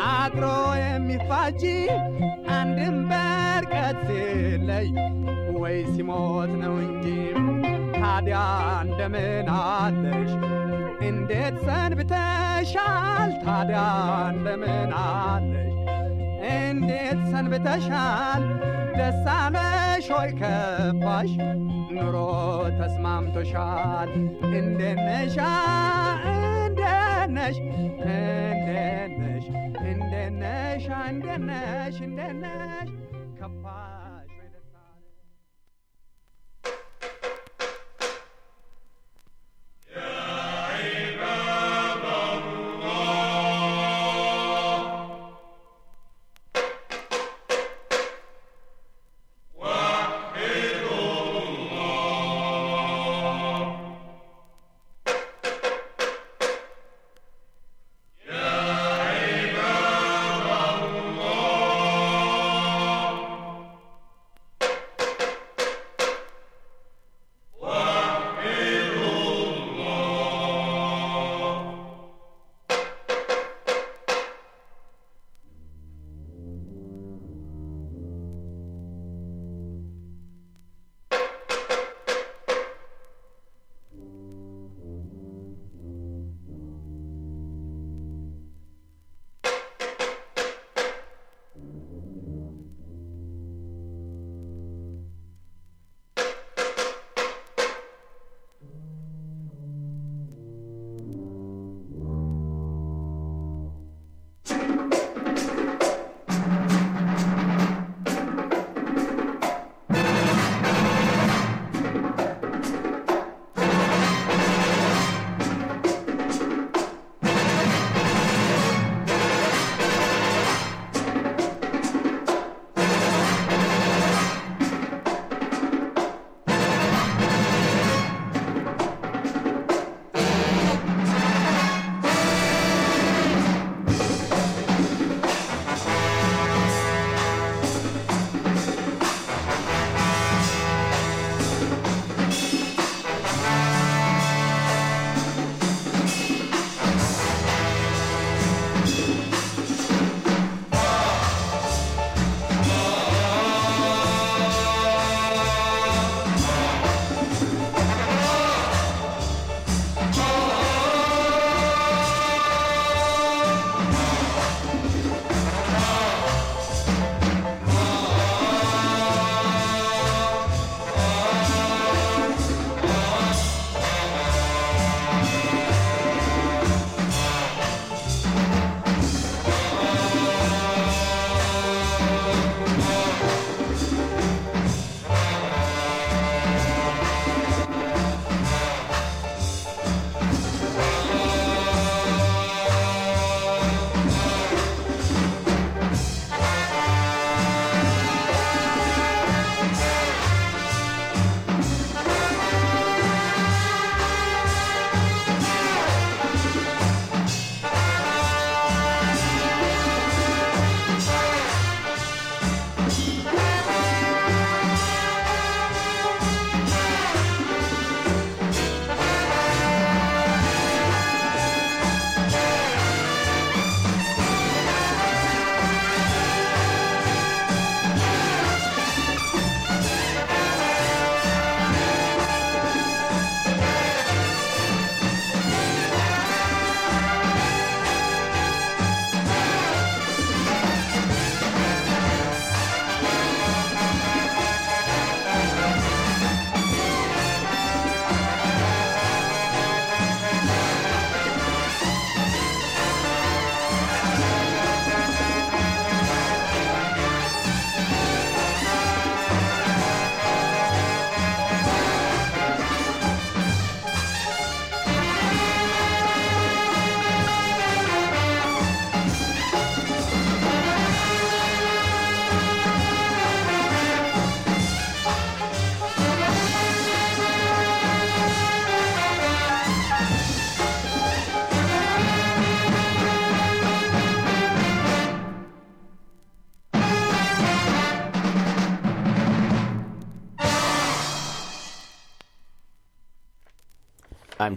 አድሮ 0.10 0.46
የሚፋጅ 0.84 1.62
አንድም 2.58 2.98
በርቀት 3.12 4.02
ሲለይ 4.10 4.90
ወይ 5.58 5.78
ሲሞት 5.94 6.54
ነው 6.64 6.76
እንጂ 6.86 7.06
ታዲያ 8.14 8.40
እንደምን 8.82 9.48
አለሽ? 9.54 10.32
እንዴት 11.08 11.56
ሰንብተሻል? 11.68 13.32
ታዲያ 13.46 13.80
እንደምን 14.28 14.92
አለሽ? 15.00 15.72
እንዴት 16.52 17.22
ሰንብተሻል? 17.32 18.44
ደስ 18.98 19.24
አለሽ 19.38 20.08
ሆይ 20.16 20.32
ከፋሽ? 20.42 21.34
ኑሮ 21.96 22.16
ተስማምቶሻል? 22.80 24.12
እንዴት 24.52 25.02
ነሻ? 25.08 25.38
እንዴት 26.34 27.30
ነሽ? 27.38 27.58
እንዴት 28.20 29.12
ነሽ? 29.24 29.48
እንዴት 29.90 30.34
ነሽ? 30.44 30.86
እንዴት 31.10 31.44
ነሽ? 31.50 31.98
እንዴት 32.08 32.36
ነሽ? 32.46 32.90
ከፋሽ 33.40 34.03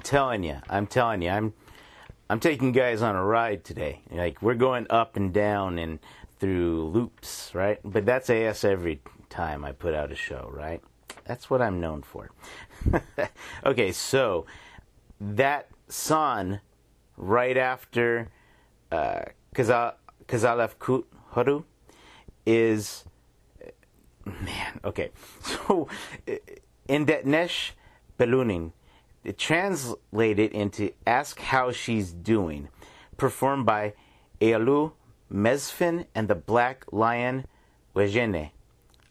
telling 0.07 0.44
you, 0.44 0.57
I'm 0.70 0.86
telling 0.86 1.20
you, 1.20 1.30
I'm 1.30 1.52
I'm 2.30 2.40
taking 2.40 2.72
guys 2.72 3.02
on 3.02 3.16
a 3.16 3.24
ride 3.24 3.64
today. 3.64 4.00
Like 4.11 4.40
we're 4.40 4.54
going 4.54 4.86
up 4.88 5.16
and 5.16 5.32
down 5.32 5.78
and 5.78 5.98
through 6.38 6.90
loops, 6.94 7.50
right? 7.54 7.80
But 7.84 8.07
that's 8.07 8.30
AS 8.30 8.64
every 8.64 9.00
time 9.28 9.64
I 9.64 9.72
put 9.72 9.94
out 9.94 10.12
a 10.12 10.14
show, 10.14 10.48
right? 10.52 10.80
That's 11.24 11.50
what 11.50 11.61
I'm 11.61 11.80
known 11.80 12.02
for. 12.02 12.30
okay, 13.66 13.90
so 13.92 14.46
that 15.20 15.68
son 15.88 16.61
right 17.16 17.57
after 17.57 18.28
uh, 18.92 19.22
Kaza- 19.54 19.94
Kazalef 20.28 20.78
Kut 20.78 21.04
Haru 21.30 21.64
is 22.44 23.04
man. 24.24 24.80
Okay, 24.84 25.11
so 25.42 25.88
in 26.86 27.07
that 27.07 27.26
Nesh 27.26 27.74
Belunin, 28.18 28.72
translated 29.33 30.53
into 30.53 30.93
"Ask 31.07 31.41
How 31.41 31.72
She's 31.72 32.12
Doing," 32.12 32.68
performed 33.16 33.66
by 33.66 33.95
Ayalew 34.41 34.93
Mesfin 35.33 36.07
and 36.14 36.29
the 36.29 36.35
Black 36.35 36.85
Lion 36.93 37.47
Wejene 37.95 38.51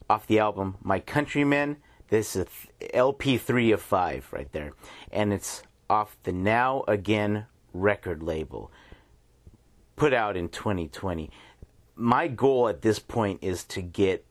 off 0.09 0.27
the 0.27 0.39
album 0.39 0.77
My 0.81 0.99
Countrymen. 0.99 1.77
This 2.09 2.35
is 2.35 2.47
LP 2.93 3.37
three 3.37 3.71
of 3.71 3.81
five 3.81 4.27
right 4.31 4.51
there, 4.51 4.73
and 5.11 5.33
it's 5.33 5.63
off 5.89 6.17
the 6.23 6.31
Now 6.31 6.83
Again 6.87 7.47
record 7.73 8.23
label, 8.23 8.71
put 9.95 10.13
out 10.13 10.37
in 10.37 10.49
2020. 10.49 11.29
My 11.95 12.27
goal 12.27 12.67
at 12.67 12.81
this 12.81 12.99
point 12.99 13.39
is 13.41 13.63
to 13.65 13.81
get 13.81 14.25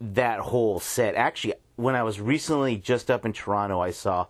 that 0.00 0.40
whole 0.40 0.78
set. 0.80 1.14
Actually, 1.14 1.54
when 1.76 1.94
I 1.94 2.02
was 2.02 2.20
recently 2.20 2.76
just 2.76 3.10
up 3.10 3.24
in 3.24 3.32
Toronto, 3.32 3.80
I 3.80 3.90
saw 3.90 4.26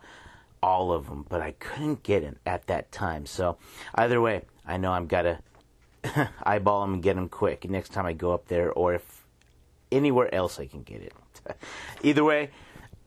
all 0.61 0.91
of 0.91 1.07
them, 1.07 1.25
but 1.29 1.41
I 1.41 1.51
couldn't 1.51 2.03
get 2.03 2.23
it 2.23 2.37
at 2.45 2.67
that 2.67 2.91
time. 2.91 3.25
So 3.25 3.57
either 3.95 4.19
way, 4.19 4.43
I 4.65 4.77
know 4.77 4.91
I'm 4.91 5.07
gotta 5.07 5.39
eyeball 6.43 6.81
them 6.81 6.95
and 6.95 7.03
get 7.03 7.15
them 7.15 7.29
quick 7.29 7.69
next 7.69 7.93
time 7.93 8.05
I 8.05 8.13
go 8.13 8.33
up 8.33 8.47
there, 8.47 8.71
or 8.71 8.95
if 8.95 9.25
anywhere 9.91 10.33
else 10.33 10.59
I 10.59 10.65
can 10.65 10.83
get 10.83 11.01
it. 11.01 11.13
either 12.03 12.23
way, 12.23 12.49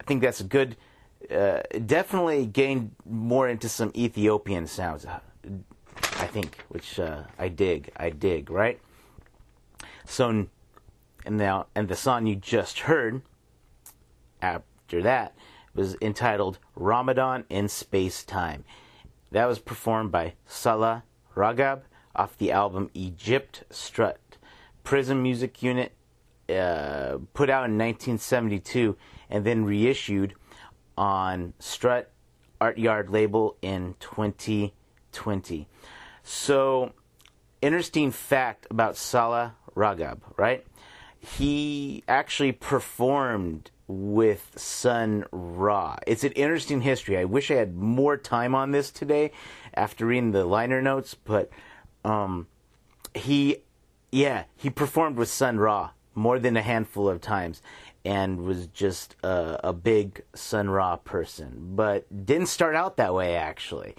I 0.00 0.02
think 0.04 0.22
that's 0.22 0.40
a 0.40 0.44
good. 0.44 0.76
Uh, 1.30 1.60
definitely 1.84 2.46
gained 2.46 2.92
more 3.04 3.46
into 3.48 3.68
some 3.68 3.92
Ethiopian 3.94 4.66
sounds. 4.66 5.06
I 5.06 6.26
think, 6.26 6.64
which 6.68 6.98
uh, 6.98 7.24
I 7.38 7.48
dig. 7.48 7.90
I 7.96 8.10
dig, 8.10 8.50
right? 8.50 8.80
So, 10.06 10.28
and 10.28 11.36
now, 11.36 11.66
and 11.74 11.88
the 11.88 11.96
song 11.96 12.26
you 12.26 12.36
just 12.36 12.80
heard 12.80 13.22
after 14.40 15.02
that 15.02 15.34
was 15.74 15.96
entitled 16.00 16.58
Ramadan 16.80 17.44
in 17.50 17.68
Space 17.68 18.24
Time. 18.24 18.64
That 19.30 19.44
was 19.44 19.58
performed 19.58 20.10
by 20.10 20.32
Salah 20.46 21.04
Ragab 21.36 21.82
off 22.16 22.36
the 22.38 22.50
album 22.50 22.90
Egypt 22.94 23.64
Strut. 23.70 24.18
Prism 24.82 25.22
Music 25.22 25.62
Unit 25.62 25.92
uh, 26.48 27.18
put 27.34 27.50
out 27.50 27.68
in 27.68 27.78
1972 27.78 28.96
and 29.28 29.44
then 29.44 29.64
reissued 29.64 30.34
on 30.96 31.52
Strut 31.58 32.10
Art 32.60 32.78
Yard 32.78 33.10
label 33.10 33.56
in 33.60 33.94
2020. 34.00 35.68
So, 36.22 36.92
interesting 37.60 38.10
fact 38.10 38.66
about 38.70 38.96
Salah 38.96 39.54
Ragab, 39.76 40.20
right? 40.36 40.66
He 41.18 42.02
actually 42.08 42.52
performed 42.52 43.70
with 43.90 44.52
Sun 44.56 45.24
Ra. 45.32 45.96
It's 46.06 46.24
an 46.24 46.32
interesting 46.32 46.80
history. 46.80 47.18
I 47.18 47.24
wish 47.24 47.50
I 47.50 47.54
had 47.54 47.74
more 47.74 48.16
time 48.16 48.54
on 48.54 48.70
this 48.70 48.90
today 48.90 49.32
after 49.74 50.06
reading 50.06 50.30
the 50.30 50.44
liner 50.44 50.80
notes, 50.80 51.14
but 51.14 51.50
um, 52.04 52.46
he, 53.14 53.58
yeah, 54.12 54.44
he 54.56 54.70
performed 54.70 55.16
with 55.16 55.28
Sun 55.28 55.58
Ra 55.58 55.90
more 56.14 56.38
than 56.38 56.56
a 56.56 56.62
handful 56.62 57.08
of 57.08 57.20
times 57.20 57.62
and 58.04 58.44
was 58.44 58.68
just 58.68 59.16
a, 59.22 59.60
a 59.64 59.72
big 59.72 60.22
Sun 60.34 60.70
Ra 60.70 60.96
person, 60.96 61.72
but 61.74 62.26
didn't 62.26 62.48
start 62.48 62.76
out 62.76 62.96
that 62.96 63.12
way 63.12 63.34
actually. 63.36 63.96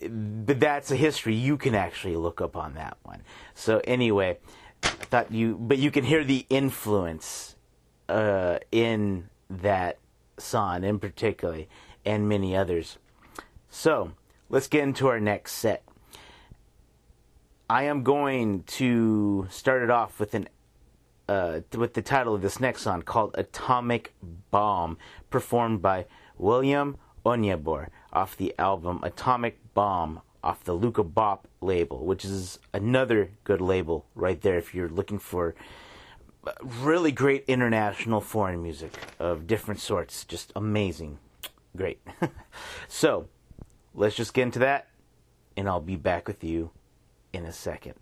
But 0.00 0.58
that's 0.58 0.90
a 0.90 0.96
history 0.96 1.34
you 1.34 1.56
can 1.56 1.74
actually 1.74 2.16
look 2.16 2.40
up 2.40 2.56
on 2.56 2.74
that 2.74 2.96
one. 3.02 3.22
So 3.54 3.80
anyway, 3.84 4.38
I 4.82 4.88
thought 4.88 5.30
you, 5.30 5.56
but 5.60 5.78
you 5.78 5.92
can 5.92 6.02
hear 6.02 6.24
the 6.24 6.44
influence 6.48 7.51
uh, 8.12 8.58
in 8.70 9.28
that 9.48 9.98
song 10.38 10.84
in 10.84 10.98
particular, 10.98 11.64
and 12.04 12.28
many 12.28 12.54
others. 12.54 12.98
So 13.70 14.12
let's 14.48 14.68
get 14.68 14.82
into 14.82 15.08
our 15.08 15.20
next 15.20 15.52
set. 15.52 15.82
I 17.70 17.84
am 17.84 18.02
going 18.02 18.64
to 18.64 19.46
start 19.50 19.82
it 19.82 19.90
off 19.90 20.20
with 20.20 20.34
an 20.34 20.48
uh, 21.28 21.60
with 21.74 21.94
the 21.94 22.02
title 22.02 22.34
of 22.34 22.42
this 22.42 22.60
next 22.60 22.82
song 22.82 23.00
called 23.00 23.34
Atomic 23.34 24.12
Bomb, 24.50 24.98
performed 25.30 25.80
by 25.80 26.04
William 26.36 26.98
Onyeabor 27.24 27.88
off 28.12 28.36
the 28.36 28.54
album 28.58 29.00
Atomic 29.02 29.58
Bomb 29.72 30.20
off 30.44 30.64
the 30.64 30.76
Luaka 30.76 31.04
Bop 31.04 31.48
label, 31.62 32.04
which 32.04 32.24
is 32.24 32.58
another 32.74 33.30
good 33.44 33.62
label 33.62 34.04
right 34.14 34.40
there 34.42 34.58
if 34.58 34.74
you're 34.74 34.88
looking 34.88 35.18
for 35.18 35.54
really 36.62 37.12
great 37.12 37.44
international 37.46 38.20
foreign 38.20 38.62
music 38.62 38.92
of 39.18 39.46
different 39.46 39.80
sorts. 39.80 40.24
Just 40.24 40.52
amazing. 40.56 41.18
Great. 41.76 42.00
so, 42.88 43.28
let's 43.94 44.16
just 44.16 44.34
get 44.34 44.42
into 44.42 44.58
that, 44.60 44.88
and 45.56 45.68
I'll 45.68 45.80
be 45.80 45.96
back 45.96 46.28
with 46.28 46.44
you 46.44 46.70
in 47.32 47.44
a 47.44 47.52
second. 47.52 47.94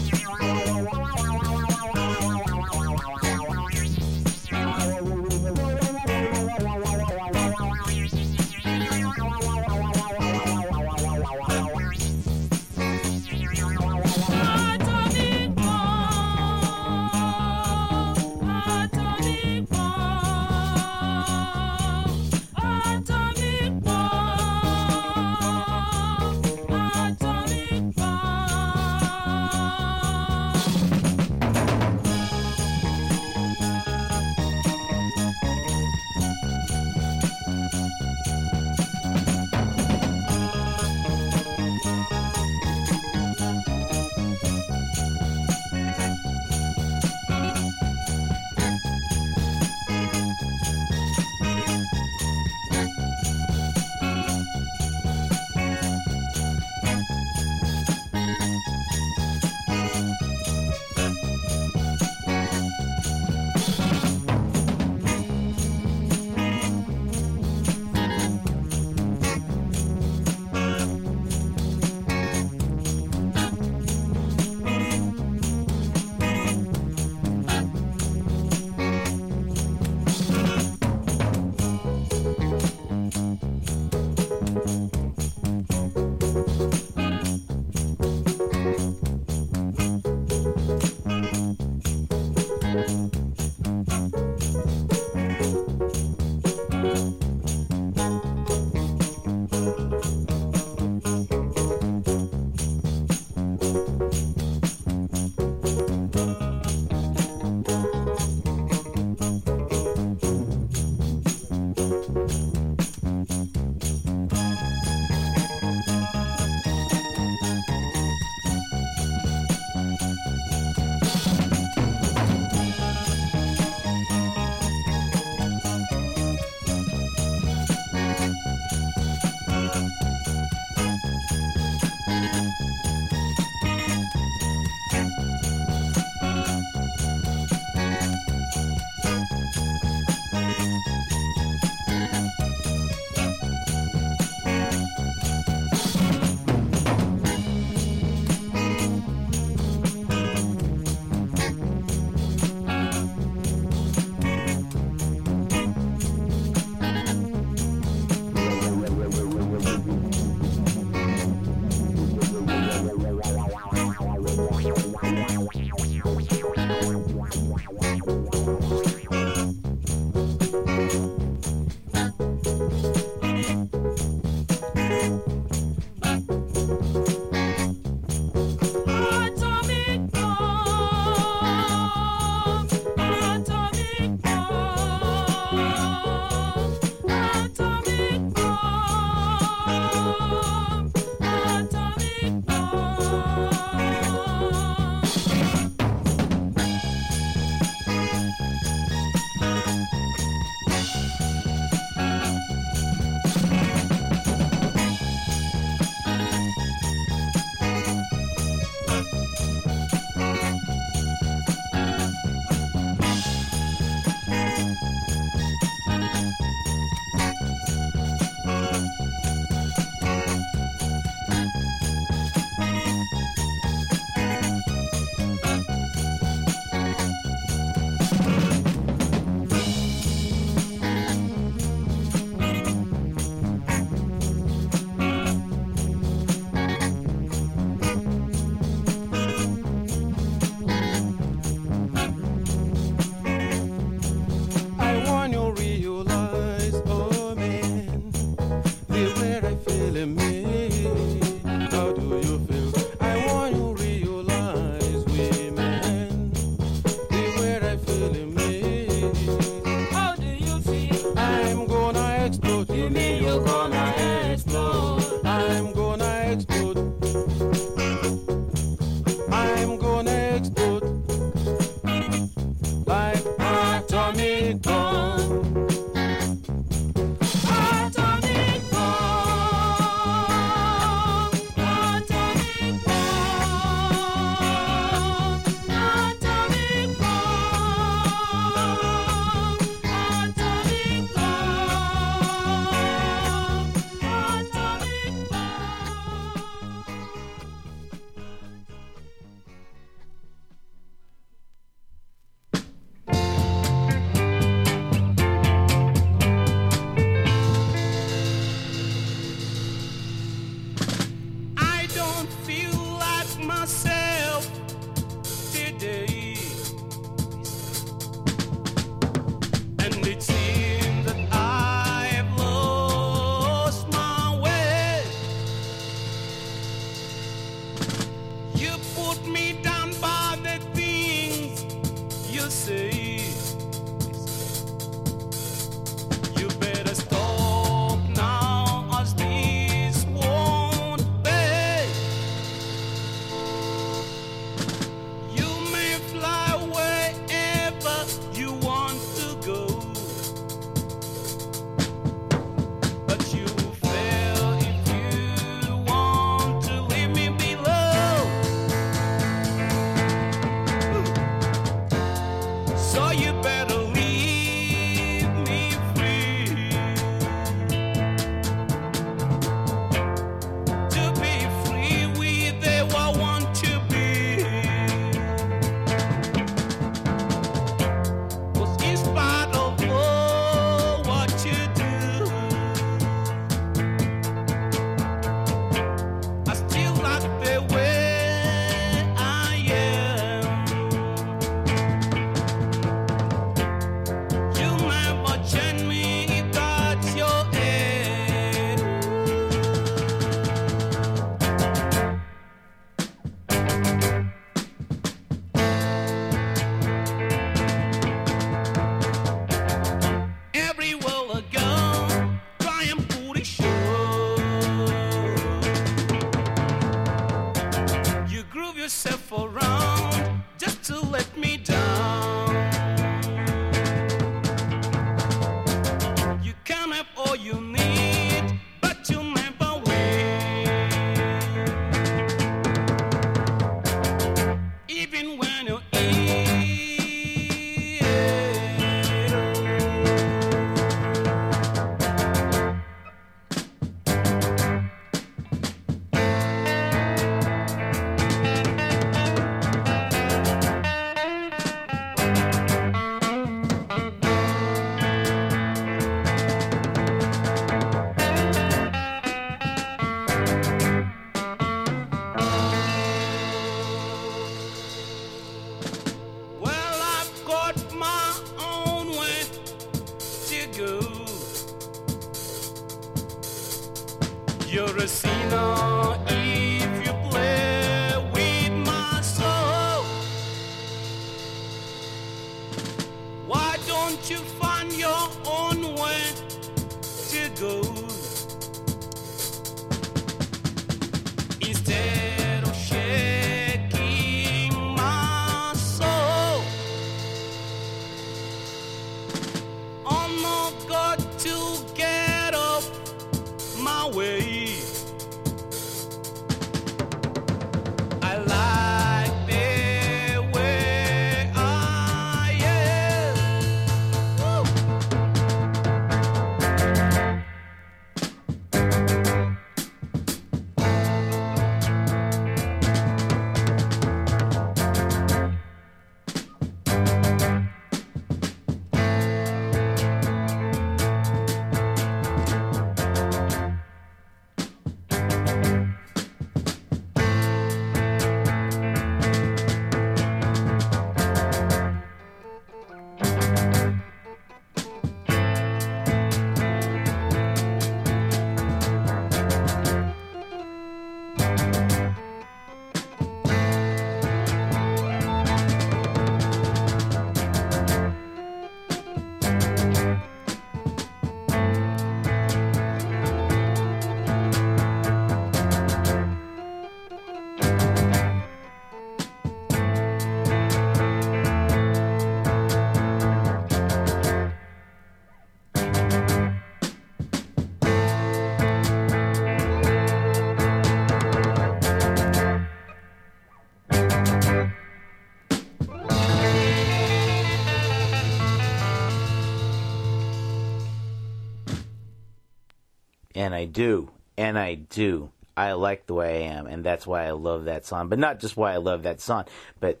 And 593.52 593.60
I 593.60 593.66
do, 593.66 594.10
and 594.38 594.58
I 594.58 594.74
do. 594.74 595.30
I 595.54 595.72
like 595.72 596.06
the 596.06 596.14
way 596.14 596.46
I 596.46 596.54
am, 596.54 596.66
and 596.66 596.82
that's 596.82 597.06
why 597.06 597.26
I 597.26 597.32
love 597.32 597.66
that 597.66 597.84
song. 597.84 598.08
But 598.08 598.18
not 598.18 598.40
just 598.40 598.56
why 598.56 598.72
I 598.72 598.78
love 598.78 599.02
that 599.02 599.20
song, 599.20 599.44
but 599.78 600.00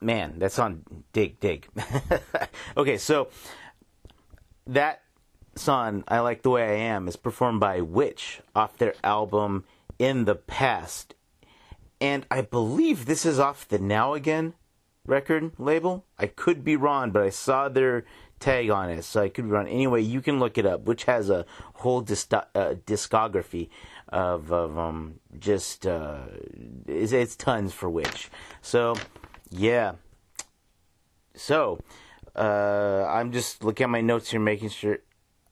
man, 0.00 0.40
that 0.40 0.50
song, 0.50 0.82
dig, 1.12 1.38
dig. 1.38 1.68
okay, 2.76 2.98
so 2.98 3.28
that 4.66 5.02
song, 5.54 6.02
I 6.08 6.18
Like 6.18 6.42
the 6.42 6.50
Way 6.50 6.64
I 6.64 6.80
Am, 6.92 7.06
is 7.06 7.14
performed 7.14 7.60
by 7.60 7.80
Witch 7.80 8.40
off 8.56 8.76
their 8.76 8.94
album 9.04 9.64
In 10.00 10.24
the 10.24 10.34
Past. 10.34 11.14
And 12.00 12.26
I 12.28 12.40
believe 12.40 13.06
this 13.06 13.24
is 13.24 13.38
off 13.38 13.68
the 13.68 13.78
Now 13.78 14.14
Again 14.14 14.54
record 15.06 15.52
label. 15.58 16.06
I 16.18 16.26
could 16.26 16.64
be 16.64 16.74
wrong, 16.74 17.12
but 17.12 17.22
I 17.22 17.30
saw 17.30 17.68
their 17.68 18.04
tag 18.42 18.70
on 18.70 18.90
it, 18.90 19.04
so 19.04 19.22
I 19.22 19.28
could 19.28 19.46
wrong. 19.46 19.68
Anyway, 19.68 20.02
you 20.02 20.20
can 20.20 20.38
look 20.38 20.58
it 20.58 20.66
up, 20.66 20.84
which 20.84 21.04
has 21.04 21.30
a 21.30 21.46
whole 21.74 22.00
uh, 22.00 22.04
discography 22.04 23.68
of, 24.08 24.52
of 24.52 24.78
um, 24.78 25.20
just, 25.38 25.86
uh, 25.86 26.18
it's, 26.86 27.12
it's 27.12 27.36
tons 27.36 27.72
for 27.72 27.88
Witch. 27.88 28.30
So, 28.60 28.96
yeah. 29.50 29.92
So, 31.34 31.78
uh, 32.36 33.06
I'm 33.08 33.32
just 33.32 33.64
looking 33.64 33.84
at 33.84 33.90
my 33.90 34.00
notes 34.00 34.30
here, 34.30 34.40
making 34.40 34.70
sure 34.70 34.98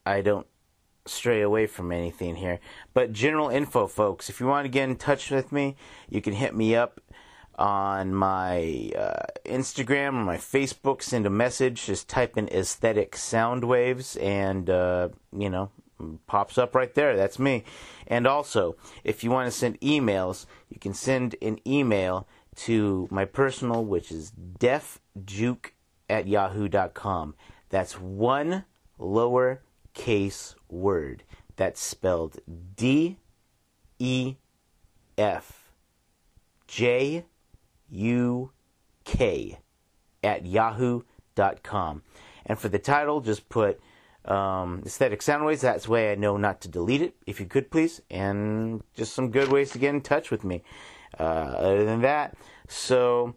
I 0.05 0.21
don't 0.21 0.47
stray 1.07 1.41
away 1.43 1.67
from 1.67 1.93
anything 1.93 2.37
here. 2.37 2.61
But 2.93 3.13
general 3.13 3.49
info, 3.49 3.87
folks, 3.87 4.29
if 4.29 4.41
you 4.41 4.47
want 4.47 4.65
to 4.65 4.69
get 4.69 4.89
in 4.89 4.97
touch 4.97 5.31
with 5.31 5.53
me, 5.53 5.77
you 6.09 6.21
can 6.21 6.35
hit 6.35 6.55
me 6.55 6.75
up 6.75 7.01
on 7.61 8.15
my 8.15 8.91
uh, 8.99 9.27
Instagram 9.45 10.15
or 10.15 10.25
my 10.25 10.39
Facebook. 10.39 11.03
Send 11.03 11.27
a 11.27 11.31
message. 11.31 11.87
Just 11.87 12.09
type 12.09 12.37
in 12.37 12.49
aesthetic 12.49 13.15
sound 13.15 13.65
waves, 13.65 14.17
and 14.17 14.69
uh, 14.69 15.11
you 15.37 15.51
know, 15.51 15.71
pops 16.27 16.59
up 16.59 16.75
right 16.75 16.95
there. 16.95 17.17
That's 17.17 17.39
me. 17.39 17.65
And 18.07 18.27
also, 18.27 18.77
if 19.05 19.23
you 19.23 19.31
want 19.31 19.47
to 19.47 19.57
send 19.57 19.81
emails, 19.81 20.47
you 20.69 20.81
can 20.81 20.95
send 20.95 21.37
an 21.43 21.59
email 21.67 22.27
to 22.57 23.07
my 23.11 23.25
personal, 23.25 23.85
which 23.85 24.11
is 24.11 24.33
defjuke 24.59 25.71
at 26.09 26.27
yahoo.com. 26.27 27.35
That's 27.69 28.01
one 28.01 28.65
lowercase 28.99 30.55
word. 30.69 31.23
That's 31.57 31.81
spelled 31.81 32.39
D 32.75 33.19
E 33.99 34.37
F 35.19 35.73
J 36.67 37.27
U 37.91 38.53
K 39.05 39.59
at 40.23 40.47
yahoo.com. 40.47 42.03
And 42.47 42.59
for 42.59 42.69
the 42.69 42.79
title, 42.79 43.21
just 43.21 43.49
put 43.49 43.81
um, 44.25 44.83
aesthetic 44.85 45.21
soundwaves. 45.21 45.61
That's 45.61 45.89
way 45.89 46.13
I 46.13 46.15
know 46.15 46.37
not 46.37 46.61
to 46.63 46.69
delete 46.69 47.03
it, 47.03 47.15
if 47.27 47.41
you 47.41 47.47
could 47.47 47.71
please. 47.71 48.01
And 48.11 48.83
just 48.95 49.15
some 49.15 49.31
good 49.31 49.49
ways 49.49 49.71
to 49.73 49.79
get 49.79 49.95
in 49.95 50.01
touch 50.01 50.31
with 50.31 50.45
me. 50.45 50.63
Uh, 51.19 51.23
other 51.23 51.85
than 51.85 52.03
that, 52.03 52.37
so 52.69 53.35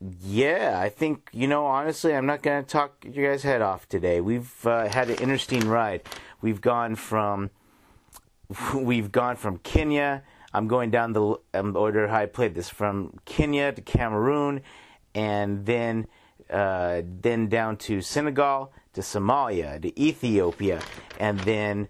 yeah, 0.00 0.80
I 0.80 0.88
think 0.88 1.28
you 1.32 1.48
know. 1.48 1.66
Honestly, 1.66 2.14
I'm 2.14 2.26
not 2.26 2.42
going 2.42 2.62
to 2.62 2.68
talk 2.68 3.04
your 3.10 3.32
guys' 3.32 3.42
head 3.42 3.60
off 3.60 3.88
today. 3.88 4.20
We've 4.20 4.66
uh, 4.66 4.88
had 4.88 5.10
an 5.10 5.16
interesting 5.16 5.68
ride. 5.68 6.02
We've 6.40 6.60
gone 6.60 6.94
from 6.94 7.50
we've 8.74 9.10
gone 9.10 9.36
from 9.36 9.58
Kenya. 9.58 10.22
I'm 10.54 10.68
going 10.68 10.90
down 10.90 11.12
the 11.12 11.36
um, 11.52 11.76
order 11.76 12.06
how 12.06 12.18
I 12.18 12.26
played 12.26 12.54
this 12.54 12.70
from 12.70 13.18
Kenya 13.24 13.72
to 13.72 13.82
Cameroon, 13.82 14.62
and 15.14 15.66
then 15.66 16.06
uh, 16.48 17.02
then 17.04 17.48
down 17.48 17.76
to 17.78 18.00
Senegal 18.00 18.72
to 18.92 19.00
Somalia 19.00 19.82
to 19.82 20.00
Ethiopia, 20.00 20.80
and 21.18 21.40
then 21.40 21.88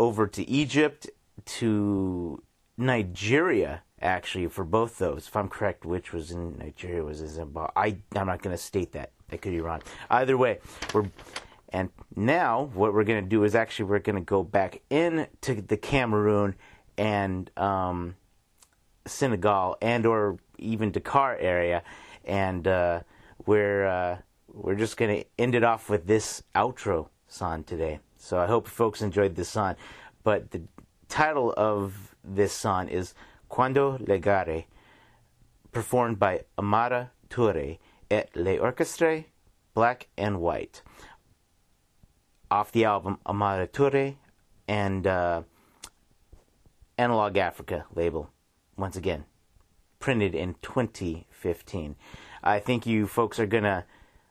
over 0.00 0.26
to 0.26 0.48
Egypt 0.50 1.08
to 1.44 2.42
Nigeria. 2.76 3.82
Actually, 4.00 4.48
for 4.48 4.64
both 4.64 4.98
those, 4.98 5.28
if 5.28 5.36
I'm 5.36 5.48
correct, 5.48 5.84
Witch 5.84 6.12
was 6.12 6.32
in 6.32 6.58
Nigeria 6.58 7.04
was 7.04 7.20
in 7.20 7.28
Zimbabwe. 7.28 7.70
I 7.76 7.96
I'm 8.18 8.26
not 8.26 8.42
going 8.42 8.56
to 8.56 8.60
state 8.60 8.90
that. 8.92 9.12
I 9.30 9.36
could 9.36 9.52
be 9.52 9.60
wrong. 9.60 9.80
Either 10.10 10.36
way, 10.36 10.58
we're 10.92 11.06
and 11.72 11.88
now 12.16 12.70
what 12.74 12.92
we're 12.92 13.04
going 13.04 13.22
to 13.22 13.28
do 13.28 13.44
is 13.44 13.54
actually 13.54 13.86
we're 13.86 14.00
going 14.00 14.16
to 14.16 14.22
go 14.22 14.42
back 14.42 14.82
into 14.90 15.62
the 15.66 15.76
Cameroon 15.76 16.56
and 16.96 17.50
um, 17.56 18.16
Senegal 19.06 19.76
and 19.80 20.06
or 20.06 20.38
even 20.58 20.90
Dakar 20.90 21.36
area, 21.38 21.82
and 22.24 22.66
uh, 22.66 23.00
we're 23.46 23.86
uh, 23.86 24.18
we're 24.52 24.74
just 24.74 24.96
to 25.20 25.24
end 25.38 25.54
it 25.54 25.64
off 25.64 25.88
with 25.88 26.06
this 26.06 26.42
outro 26.54 27.08
song 27.28 27.64
today. 27.64 28.00
So 28.16 28.38
I 28.38 28.46
hope 28.46 28.68
folks 28.68 29.02
enjoyed 29.02 29.34
this 29.34 29.48
song. 29.48 29.76
But 30.22 30.50
the 30.52 30.62
title 31.08 31.52
of 31.56 32.14
this 32.22 32.52
song 32.52 32.88
is 32.88 33.14
Quando 33.48 33.98
Legare, 33.98 34.66
performed 35.72 36.18
by 36.18 36.44
Amara 36.58 37.10
Toure 37.28 37.78
et 38.10 38.30
Le 38.36 38.58
Orchestre 38.58 39.24
Black 39.74 40.08
and 40.16 40.40
White 40.40 40.82
off 42.50 42.70
the 42.70 42.84
album 42.84 43.18
Amara 43.26 43.66
Toure 43.66 44.16
and 44.68 45.06
uh, 45.06 45.42
Analog 46.98 47.36
Africa 47.36 47.86
label. 47.94 48.30
Once 48.76 48.96
again, 48.96 49.24
printed 49.98 50.34
in 50.34 50.56
2015. 50.62 51.96
I 52.42 52.58
think 52.58 52.86
you 52.86 53.06
folks 53.06 53.38
are 53.38 53.46
gonna 53.46 53.84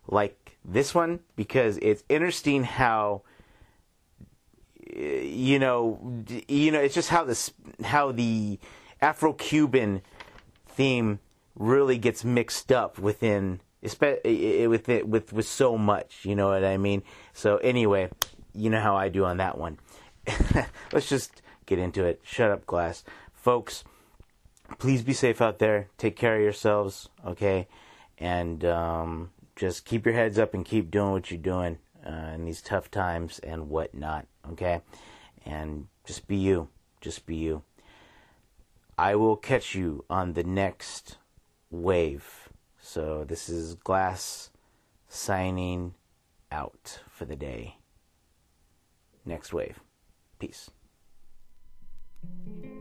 like 0.07 0.57
this 0.63 0.93
one 0.93 1.19
because 1.35 1.77
it's 1.81 2.03
interesting 2.09 2.63
how 2.63 3.23
eh, 4.95 5.21
you 5.21 5.59
know 5.59 6.23
you 6.47 6.71
know 6.71 6.79
it's 6.79 6.93
just 6.93 7.09
how 7.09 7.23
this 7.23 7.51
how 7.83 8.11
the 8.11 8.59
Afro-Cuban 9.01 10.01
theme 10.67 11.19
really 11.55 11.97
gets 11.97 12.23
mixed 12.23 12.71
up 12.71 12.99
within 12.99 13.61
eh, 13.83 14.17
eh, 14.25 14.65
with 14.67 14.89
it 14.89 15.07
with 15.07 15.33
with 15.33 15.47
so 15.47 15.77
much. 15.77 16.25
You 16.25 16.35
know 16.35 16.49
what 16.49 16.63
I 16.63 16.77
mean? 16.77 17.03
So 17.33 17.57
anyway, 17.57 18.09
you 18.53 18.69
know 18.69 18.81
how 18.81 18.95
I 18.95 19.09
do 19.09 19.25
on 19.25 19.37
that 19.37 19.57
one. 19.57 19.79
Let's 20.91 21.09
just 21.09 21.41
get 21.71 21.79
into 21.79 22.03
it. 22.03 22.19
Shut 22.23 22.51
up, 22.51 22.65
Glas, 22.65 23.03
folks. 23.33 23.85
Please 24.77 25.01
be 25.03 25.13
safe 25.13 25.41
out 25.41 25.59
there. 25.59 25.87
Take 25.97 26.17
care 26.17 26.35
of 26.35 26.41
yourselves, 26.41 27.07
okay? 27.25 27.67
And 28.17 28.65
um, 28.65 29.31
just 29.55 29.85
keep 29.85 30.05
your 30.05 30.15
heads 30.15 30.37
up 30.37 30.53
and 30.53 30.65
keep 30.65 30.91
doing 30.91 31.11
what 31.11 31.31
you're 31.31 31.39
doing 31.39 31.77
uh, 32.05 32.33
in 32.35 32.43
these 32.43 32.61
tough 32.61 32.91
times 32.91 33.39
and 33.39 33.69
whatnot, 33.69 34.27
okay? 34.51 34.81
And 35.45 35.87
just 36.05 36.27
be 36.27 36.35
you. 36.35 36.67
Just 36.99 37.25
be 37.25 37.37
you. 37.37 37.63
I 38.97 39.15
will 39.15 39.37
catch 39.37 39.73
you 39.73 40.03
on 40.09 40.33
the 40.33 40.43
next 40.43 41.17
wave. 41.69 42.49
So 42.81 43.23
this 43.25 43.47
is 43.47 43.75
Glas 43.75 44.49
signing 45.07 45.93
out 46.51 46.99
for 47.09 47.23
the 47.23 47.37
day. 47.37 47.77
Next 49.25 49.53
wave. 49.53 49.79
Peace. 50.37 50.69
Thank 52.23 52.65
you. 52.65 52.80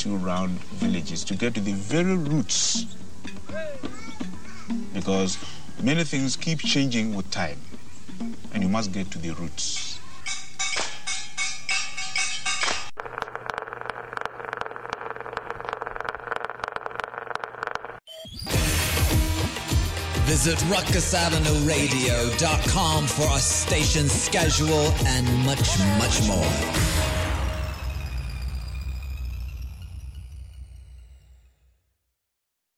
takes 0.00 0.06
you 0.06 0.16
around 0.24 0.52
villages 0.80 1.24
to 1.24 1.34
get 1.34 1.52
to 1.54 1.60
the 1.60 1.72
very 1.72 2.16
roots. 2.16 2.86
Because 4.94 5.36
many 5.82 6.04
things 6.04 6.36
keep 6.36 6.60
changing 6.60 7.14
with 7.14 7.30
time, 7.30 7.58
and 8.54 8.62
you 8.62 8.70
must 8.70 8.92
get 8.92 9.10
to 9.10 9.18
the 9.18 9.32
roots. 9.32 9.98
Visit 20.24 20.56
ruckusavenueradio.com 20.70 23.06
for 23.06 23.26
our 23.26 23.38
station 23.38 24.08
schedule 24.08 24.94
and 25.04 25.26
much, 25.44 25.78
much 25.98 26.26
more. 26.26 26.79